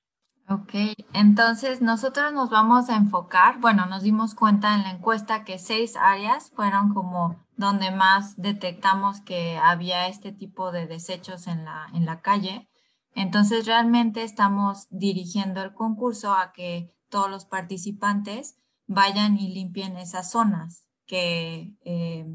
Ok, 0.50 0.74
entonces 1.14 1.82
nosotros 1.82 2.34
nos 2.34 2.50
vamos 2.50 2.90
a 2.90 2.98
enfocar, 2.98 3.60
bueno, 3.60 3.86
nos 3.86 4.04
dimos 4.04 4.36
cuenta 4.36 4.76
en 4.76 4.84
la 4.84 4.92
encuesta 4.92 5.46
que 5.46 5.60
seis 5.60 5.96
áreas 5.96 6.52
fueron 6.52 6.94
como 6.94 7.46
donde 7.56 7.92
más 7.92 8.36
detectamos 8.42 9.22
que 9.22 9.58
había 9.58 10.08
este 10.08 10.32
tipo 10.32 10.72
de 10.72 10.88
desechos 10.88 11.48
en 11.48 11.64
la, 11.64 11.88
en 11.94 12.06
la 12.06 12.22
calle. 12.22 12.68
Entonces, 13.16 13.66
realmente 13.66 14.24
estamos 14.24 14.88
dirigiendo 14.90 15.62
el 15.62 15.74
concurso 15.74 16.34
a 16.34 16.52
que 16.54 16.94
todos 17.10 17.30
los 17.30 17.46
participantes 17.46 18.58
vayan 18.88 19.38
y 19.38 19.54
limpien 19.54 19.98
esas 19.98 20.32
zonas, 20.32 20.86
que 21.06 21.76
eh, 21.84 22.26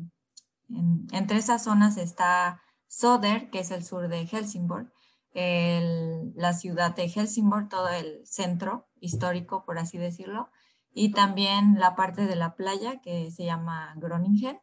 entre 1.12 1.38
esas 1.38 1.64
zonas 1.64 1.96
está 1.96 2.60
Soder, 2.88 3.50
que 3.50 3.60
es 3.60 3.70
el 3.70 3.84
sur 3.84 4.08
de 4.08 4.26
Helsingborg, 4.26 4.90
la 5.34 6.52
ciudad 6.54 6.94
de 6.94 7.08
Helsingborg, 7.08 7.68
todo 7.68 7.88
el 7.88 8.26
centro 8.26 8.88
histórico, 9.00 9.64
por 9.66 9.78
así 9.78 9.98
decirlo, 9.98 10.50
y 10.94 11.10
también 11.10 11.78
la 11.78 11.94
parte 11.94 12.26
de 12.26 12.36
la 12.36 12.54
playa 12.54 13.00
que 13.02 13.30
se 13.30 13.44
llama 13.44 13.92
Groningen. 13.96 14.58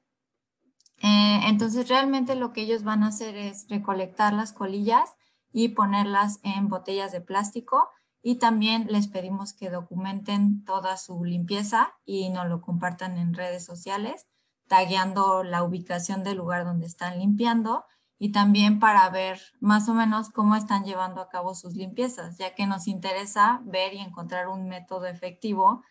Eh, 1.04 1.41
entonces, 1.45 1.89
realmente 1.89 2.36
lo 2.36 2.54
que 2.54 2.62
ellos 2.62 2.84
van 2.84 3.04
a 3.04 3.08
hacer 3.08 3.36
es 3.36 3.67
recolectar 3.69 4.34
las 4.34 4.52
colillas 4.52 5.12
y 5.54 5.70
ponerlas 5.70 6.39
en 6.44 6.68
botellas 6.68 7.13
de 7.13 7.22
plástico. 7.22 7.89
Y 8.22 8.36
también 8.36 8.88
les 8.89 9.08
pedimos 9.08 9.54
que 9.54 9.70
documenten 9.70 10.63
toda 10.66 10.98
su 10.98 11.24
limpieza 11.24 11.94
y 12.06 12.30
nos 12.30 12.48
lo 12.48 12.62
compartan 12.62 13.18
en 13.18 13.34
redes 13.34 13.63
sociales, 13.63 14.28
tagueando 14.68 15.44
la 15.44 15.63
ubicación 15.63 16.24
del 16.24 16.38
lugar 16.38 16.66
donde 16.66 16.88
están 16.88 17.20
limpiando 17.20 17.86
y 18.18 18.32
también 18.32 18.80
para 18.80 19.10
ver 19.10 19.42
más 19.60 19.89
o 19.89 19.94
menos 19.94 20.30
cómo 20.30 20.56
están 20.56 20.86
llevando 20.86 21.22
a 21.22 21.28
cabo 21.28 21.56
sus 21.56 21.76
limpiezas, 21.76 22.38
ya 22.38 22.56
que 22.56 22.66
nos 22.66 22.88
interesa 22.88 23.62
ver 23.66 23.94
y 23.94 24.00
encontrar 24.00 24.48
un 24.48 24.70
método 24.70 25.08
efectivo 25.08 25.84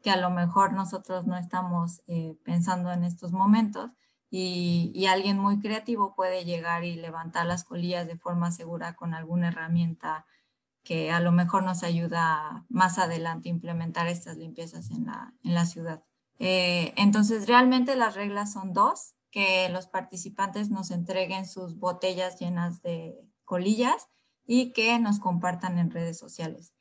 que 0.00 0.10
a 0.10 0.16
lo 0.16 0.30
mejor 0.30 0.72
nosotros 0.72 1.26
no 1.26 1.36
estamos 1.36 2.02
eh, 2.06 2.38
pensando 2.44 2.92
en 2.92 3.02
estos 3.02 3.32
momentos 3.32 3.90
y, 4.30 5.06
alguien 5.06 5.38
muy 5.38 5.58
creativo 5.58 6.14
puede 6.14 6.44
llegar 6.44 6.84
y 6.84 6.94
levantar 6.94 7.46
las 7.46 7.64
colillas 7.64 8.06
de 8.06 8.16
forma 8.16 8.52
segura 8.52 8.94
con 8.94 9.12
alguna 9.12 9.48
herramienta 9.48 10.26
que 10.84 11.10
a 11.10 11.20
lo 11.20 11.32
mejor 11.32 11.64
nos 11.64 11.82
ayuda 11.82 12.64
más 12.68 12.98
adelante 12.98 13.48
a 13.48 13.52
implementar 13.52 14.06
estas 14.06 14.36
limpiezas 14.36 14.90
en 14.90 15.06
la, 15.06 15.34
en 15.44 15.54
la 15.54 15.66
ciudad. 15.66 16.04
Eh, 16.38 16.94
entonces, 16.96 17.48
realmente 17.48 17.96
las 17.96 18.14
reglas 18.14 18.52
son 18.52 18.72
dos, 18.72 19.14
que 19.30 19.68
los 19.68 19.86
participantes 19.86 20.70
nos 20.70 20.90
entreguen 20.90 21.46
sus 21.46 21.78
botellas 21.78 22.38
llenas 22.38 22.82
de 22.82 23.14
colillas 23.44 24.08
y 24.46 24.72
que 24.72 24.98
nos 24.98 25.20
compartan 25.20 25.78
en 25.78 25.90
redes 25.90 26.18
sociales. 26.18 26.72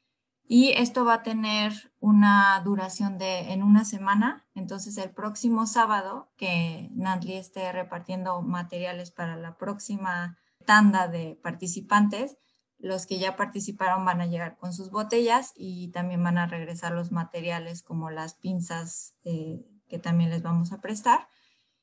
Y 0.52 0.72
esto 0.72 1.06
va 1.06 1.14
a 1.14 1.22
tener 1.22 1.94
una 2.00 2.60
duración 2.66 3.20
de 3.20 3.54
en 3.54 3.62
una 3.62 3.86
semana. 3.86 4.48
Entonces 4.56 4.98
el 4.98 5.12
próximo 5.12 5.68
sábado 5.68 6.32
que 6.38 6.90
Nantli 6.94 7.36
esté 7.36 7.72
repartiendo 7.72 8.42
materiales 8.42 9.12
para 9.12 9.38
la 9.38 9.58
próxima 9.58 10.40
tanda 10.66 11.08
de 11.08 11.40
participantes, 11.44 12.40
los 12.80 13.06
que 13.06 13.20
ya 13.20 13.36
participaron 13.36 14.06
van 14.06 14.22
a 14.22 14.26
llegar 14.26 14.58
con 14.58 14.74
sus 14.74 14.90
botellas 14.90 15.54
y 15.56 15.92
también 15.92 16.24
van 16.24 16.40
a 16.40 16.48
regresar 16.48 16.94
los 16.94 17.12
materiales 17.12 17.84
como 17.84 18.10
las 18.10 18.34
pinzas 18.34 19.14
eh, 19.26 19.64
que 19.88 20.00
también 20.00 20.32
les 20.32 20.42
vamos 20.42 20.72
a 20.72 20.82
prestar. 20.82 21.28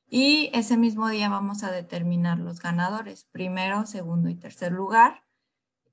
Y 0.09 0.49
ese 0.53 0.75
mismo 0.75 1.07
día 1.07 1.29
vamos 1.29 1.63
a 1.63 1.71
determinar 1.71 2.37
los 2.37 2.59
ganadores, 2.59 3.29
primero, 3.31 3.85
segundo 3.85 4.27
y 4.27 4.35
tercer 4.35 4.73
lugar 4.73 5.23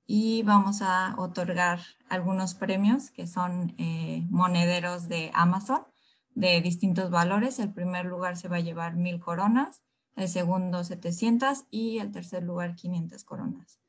y 0.07 0.43
vamos 0.43 0.81
a 0.81 1.15
otorgar 1.17 1.79
algunos 2.09 2.53
premios 2.53 3.11
que 3.11 3.27
son 3.27 3.73
eh, 3.77 4.25
monederos 4.29 5.07
de 5.07 5.31
Amazon 5.33 5.85
de 6.35 6.61
distintos 6.61 7.09
valores. 7.09 7.59
El 7.59 7.73
primer 7.73 8.05
lugar 8.05 8.37
se 8.37 8.47
va 8.47 8.57
a 8.57 8.61
llevar 8.61 8.95
mil 8.95 9.19
coronas, 9.19 9.83
el 10.15 10.27
segundo 10.27 10.83
700 10.83 11.65
y 11.71 11.99
el 11.99 12.11
tercer 12.11 12.43
lugar 12.43 12.75
500 12.75 13.23
coronas. 13.23 13.79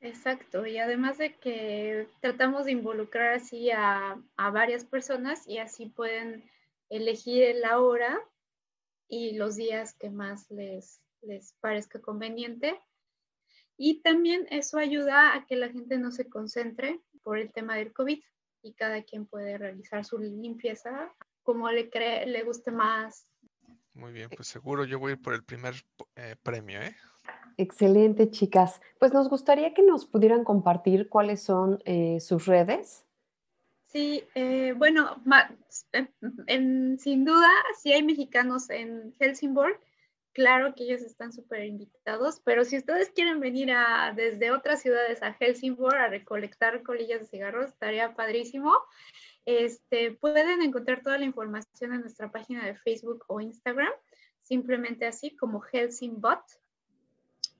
Exacto, 0.00 0.66
y 0.66 0.78
además 0.78 1.16
de 1.16 1.34
que 1.34 2.08
tratamos 2.20 2.66
de 2.66 2.72
involucrar 2.72 3.32
así 3.32 3.70
a, 3.70 4.20
a 4.36 4.50
varias 4.50 4.84
personas 4.84 5.48
y 5.48 5.58
así 5.58 5.86
pueden 5.86 6.44
elegir 6.90 7.56
la 7.56 7.80
hora 7.80 8.20
y 9.08 9.32
los 9.36 9.56
días 9.56 9.94
que 9.94 10.10
más 10.10 10.50
les, 10.50 11.00
les 11.22 11.54
parezca 11.60 12.00
conveniente. 12.00 12.78
Y 13.76 14.02
también 14.02 14.46
eso 14.50 14.78
ayuda 14.78 15.34
a 15.34 15.46
que 15.46 15.56
la 15.56 15.70
gente 15.70 15.98
no 15.98 16.10
se 16.10 16.28
concentre 16.28 17.00
por 17.22 17.38
el 17.38 17.52
tema 17.52 17.76
del 17.76 17.92
COVID 17.92 18.22
y 18.62 18.72
cada 18.74 19.02
quien 19.02 19.26
puede 19.26 19.58
realizar 19.58 20.04
su 20.04 20.18
limpieza 20.18 21.12
como 21.42 21.70
le, 21.70 21.90
cree, 21.90 22.26
le 22.26 22.42
guste 22.42 22.70
más. 22.70 23.28
Muy 23.92 24.12
bien, 24.12 24.28
pues 24.34 24.48
seguro 24.48 24.84
yo 24.84 24.98
voy 24.98 25.12
a 25.12 25.14
ir 25.14 25.22
por 25.22 25.34
el 25.34 25.44
primer 25.44 25.74
eh, 26.16 26.36
premio, 26.42 26.80
¿eh? 26.80 26.96
Excelente, 27.56 28.30
chicas. 28.30 28.80
Pues 28.98 29.12
nos 29.12 29.28
gustaría 29.28 29.74
que 29.74 29.82
nos 29.82 30.06
pudieran 30.06 30.42
compartir 30.42 31.08
cuáles 31.08 31.42
son 31.42 31.80
eh, 31.84 32.18
sus 32.20 32.46
redes. 32.46 33.04
Sí, 33.86 34.24
eh, 34.34 34.74
bueno, 34.76 35.22
sin 36.98 37.24
duda, 37.24 37.48
si 37.80 37.92
hay 37.92 38.02
mexicanos 38.02 38.68
en 38.70 39.14
Helsingborg, 39.20 39.78
claro 40.34 40.74
que 40.74 40.84
ellos 40.84 41.00
están 41.00 41.32
súper 41.32 41.64
invitados, 41.64 42.40
pero 42.44 42.64
si 42.64 42.76
ustedes 42.76 43.10
quieren 43.10 43.40
venir 43.40 43.70
desde 44.14 44.50
otras 44.50 44.82
ciudades 44.82 45.22
a 45.22 45.32
Helsingborg 45.32 45.96
a 45.96 46.08
recolectar 46.08 46.82
colillas 46.82 47.20
de 47.20 47.26
cigarros, 47.26 47.68
estaría 47.70 48.14
padrísimo. 48.14 48.72
Este, 49.46 50.12
pueden 50.12 50.60
encontrar 50.62 51.02
toda 51.02 51.18
la 51.18 51.24
información 51.24 51.94
en 51.94 52.00
nuestra 52.00 52.30
página 52.30 52.66
de 52.66 52.74
Facebook 52.74 53.24
o 53.28 53.40
Instagram, 53.40 53.92
simplemente 54.42 55.06
así 55.06 55.36
como 55.36 55.60
Helsingbot, 55.60 56.42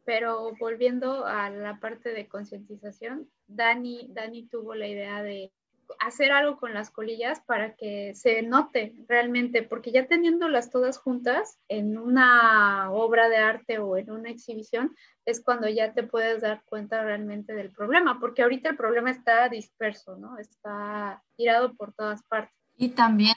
Pero 0.07 0.57
volviendo 0.59 1.27
a 1.27 1.51
la 1.51 1.79
parte 1.81 2.15
de 2.15 2.29
concientización, 2.29 3.29
Dani, 3.47 4.09
Dani 4.09 4.47
tuvo 4.47 4.75
la 4.75 4.89
idea 4.89 5.23
de 5.23 5.53
hacer 5.99 6.33
algo 6.33 6.59
con 6.59 6.75
las 6.75 6.91
colillas 6.91 7.41
para 7.41 7.75
que 7.75 8.15
se 8.15 8.43
note 8.43 8.95
realmente, 9.09 9.63
porque 9.63 9.93
ya 9.93 10.07
teniéndolas 10.07 10.71
todas 10.71 10.99
juntas 10.99 11.59
en 11.69 11.99
una 11.99 12.91
obra 12.93 13.29
de 13.29 13.39
arte 13.39 13.79
o 13.79 13.97
en 13.97 14.11
una 14.11 14.31
exhibición, 14.31 14.95
es 15.25 15.43
cuando 15.43 15.69
ya 15.69 15.93
te 15.93 16.03
puedes 16.03 16.43
dar 16.43 16.63
cuenta 16.65 17.03
realmente 17.03 17.55
del 17.55 17.71
problema, 17.71 18.19
porque 18.21 18.43
ahorita 18.43 18.71
el 18.71 18.77
problema 18.77 19.11
está 19.11 19.49
disperso, 19.49 20.17
¿no? 20.17 20.39
Está 20.39 21.23
tirado 21.37 21.75
por 21.75 21.93
todas 21.93 22.23
partes. 22.25 22.55
Y 22.77 22.91
también 22.91 23.35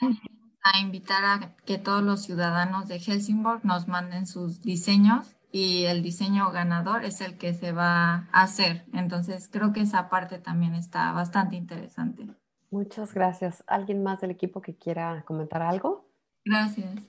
a 0.62 0.78
invitar 0.78 1.24
a 1.24 1.54
que 1.66 1.76
todos 1.78 2.02
los 2.02 2.22
ciudadanos 2.22 2.88
de 2.88 2.98
Helsingborg 2.98 3.64
nos 3.64 3.86
manden 3.86 4.26
sus 4.26 4.62
diseños 4.62 5.36
y 5.52 5.84
el 5.84 6.02
diseño 6.02 6.50
ganador 6.50 7.04
es 7.04 7.20
el 7.20 7.38
que 7.38 7.54
se 7.54 7.70
va 7.70 8.26
a 8.32 8.42
hacer. 8.42 8.86
Entonces 8.92 9.48
creo 9.52 9.72
que 9.72 9.82
esa 9.82 10.08
parte 10.08 10.38
también 10.38 10.74
está 10.74 11.12
bastante 11.12 11.54
interesante. 11.54 12.26
Muchas 12.74 13.14
gracias. 13.14 13.62
¿Alguien 13.68 14.02
más 14.02 14.20
del 14.20 14.32
equipo 14.32 14.60
que 14.60 14.74
quiera 14.74 15.22
comentar 15.28 15.62
algo? 15.62 16.08
Gracias. 16.44 17.04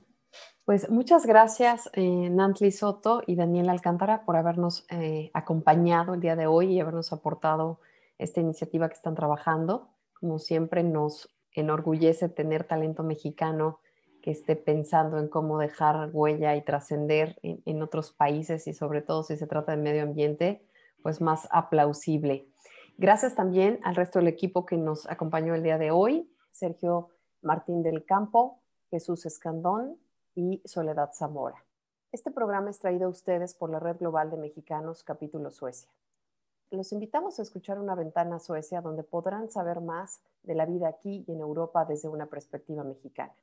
Pues 0.63 0.91
muchas 0.91 1.25
gracias, 1.25 1.89
eh, 1.93 2.29
Nantli 2.29 2.71
Soto 2.71 3.23
y 3.25 3.35
Daniel 3.35 3.69
Alcántara, 3.69 4.25
por 4.25 4.35
habernos 4.35 4.85
eh, 4.91 5.31
acompañado 5.33 6.13
el 6.13 6.19
día 6.19 6.35
de 6.35 6.45
hoy 6.45 6.73
y 6.73 6.79
habernos 6.79 7.11
aportado 7.11 7.79
esta 8.19 8.41
iniciativa 8.41 8.87
que 8.89 8.93
están 8.93 9.15
trabajando. 9.15 9.89
Como 10.13 10.37
siempre, 10.37 10.83
nos 10.83 11.35
enorgullece 11.51 12.29
tener 12.29 12.65
talento 12.65 13.01
mexicano 13.01 13.79
que 14.21 14.29
esté 14.29 14.55
pensando 14.55 15.17
en 15.17 15.29
cómo 15.29 15.57
dejar 15.57 16.11
huella 16.13 16.55
y 16.55 16.61
trascender 16.61 17.39
en, 17.41 17.63
en 17.65 17.81
otros 17.81 18.13
países 18.13 18.67
y 18.67 18.73
sobre 18.73 19.01
todo 19.01 19.23
si 19.23 19.35
se 19.35 19.47
trata 19.47 19.71
de 19.75 19.81
medio 19.81 20.03
ambiente, 20.03 20.63
pues 21.01 21.21
más 21.21 21.47
aplausible. 21.49 22.49
Gracias 22.97 23.35
también 23.35 23.81
al 23.83 23.95
resto 23.95 24.19
del 24.19 24.29
equipo 24.29 24.65
que 24.65 24.77
nos 24.77 25.05
acompañó 25.09 25.53
el 25.53 25.63
día 25.63 25.77
de 25.77 25.91
hoy, 25.91 26.31
Sergio 26.51 27.09
Martín 27.41 27.83
del 27.83 28.05
Campo, 28.05 28.61
Jesús 28.89 29.25
Escandón 29.25 29.97
y 30.33 30.61
Soledad 30.63 31.11
Zamora. 31.13 31.65
Este 32.13 32.31
programa 32.31 32.69
es 32.69 32.79
traído 32.79 33.07
a 33.07 33.09
ustedes 33.09 33.53
por 33.53 33.69
la 33.69 33.79
Red 33.79 33.97
Global 33.97 34.31
de 34.31 34.37
Mexicanos, 34.37 35.03
capítulo 35.03 35.51
Suecia. 35.51 35.89
Los 36.71 36.93
invitamos 36.93 37.37
a 37.37 37.41
escuchar 37.41 37.79
una 37.79 37.95
ventana 37.95 38.37
a 38.37 38.39
Suecia 38.39 38.79
donde 38.79 39.03
podrán 39.03 39.51
saber 39.51 39.81
más 39.81 40.21
de 40.43 40.55
la 40.55 40.65
vida 40.65 40.87
aquí 40.87 41.25
y 41.27 41.33
en 41.33 41.41
Europa 41.41 41.83
desde 41.83 42.07
una 42.07 42.27
perspectiva 42.27 42.85
mexicana. 42.85 43.33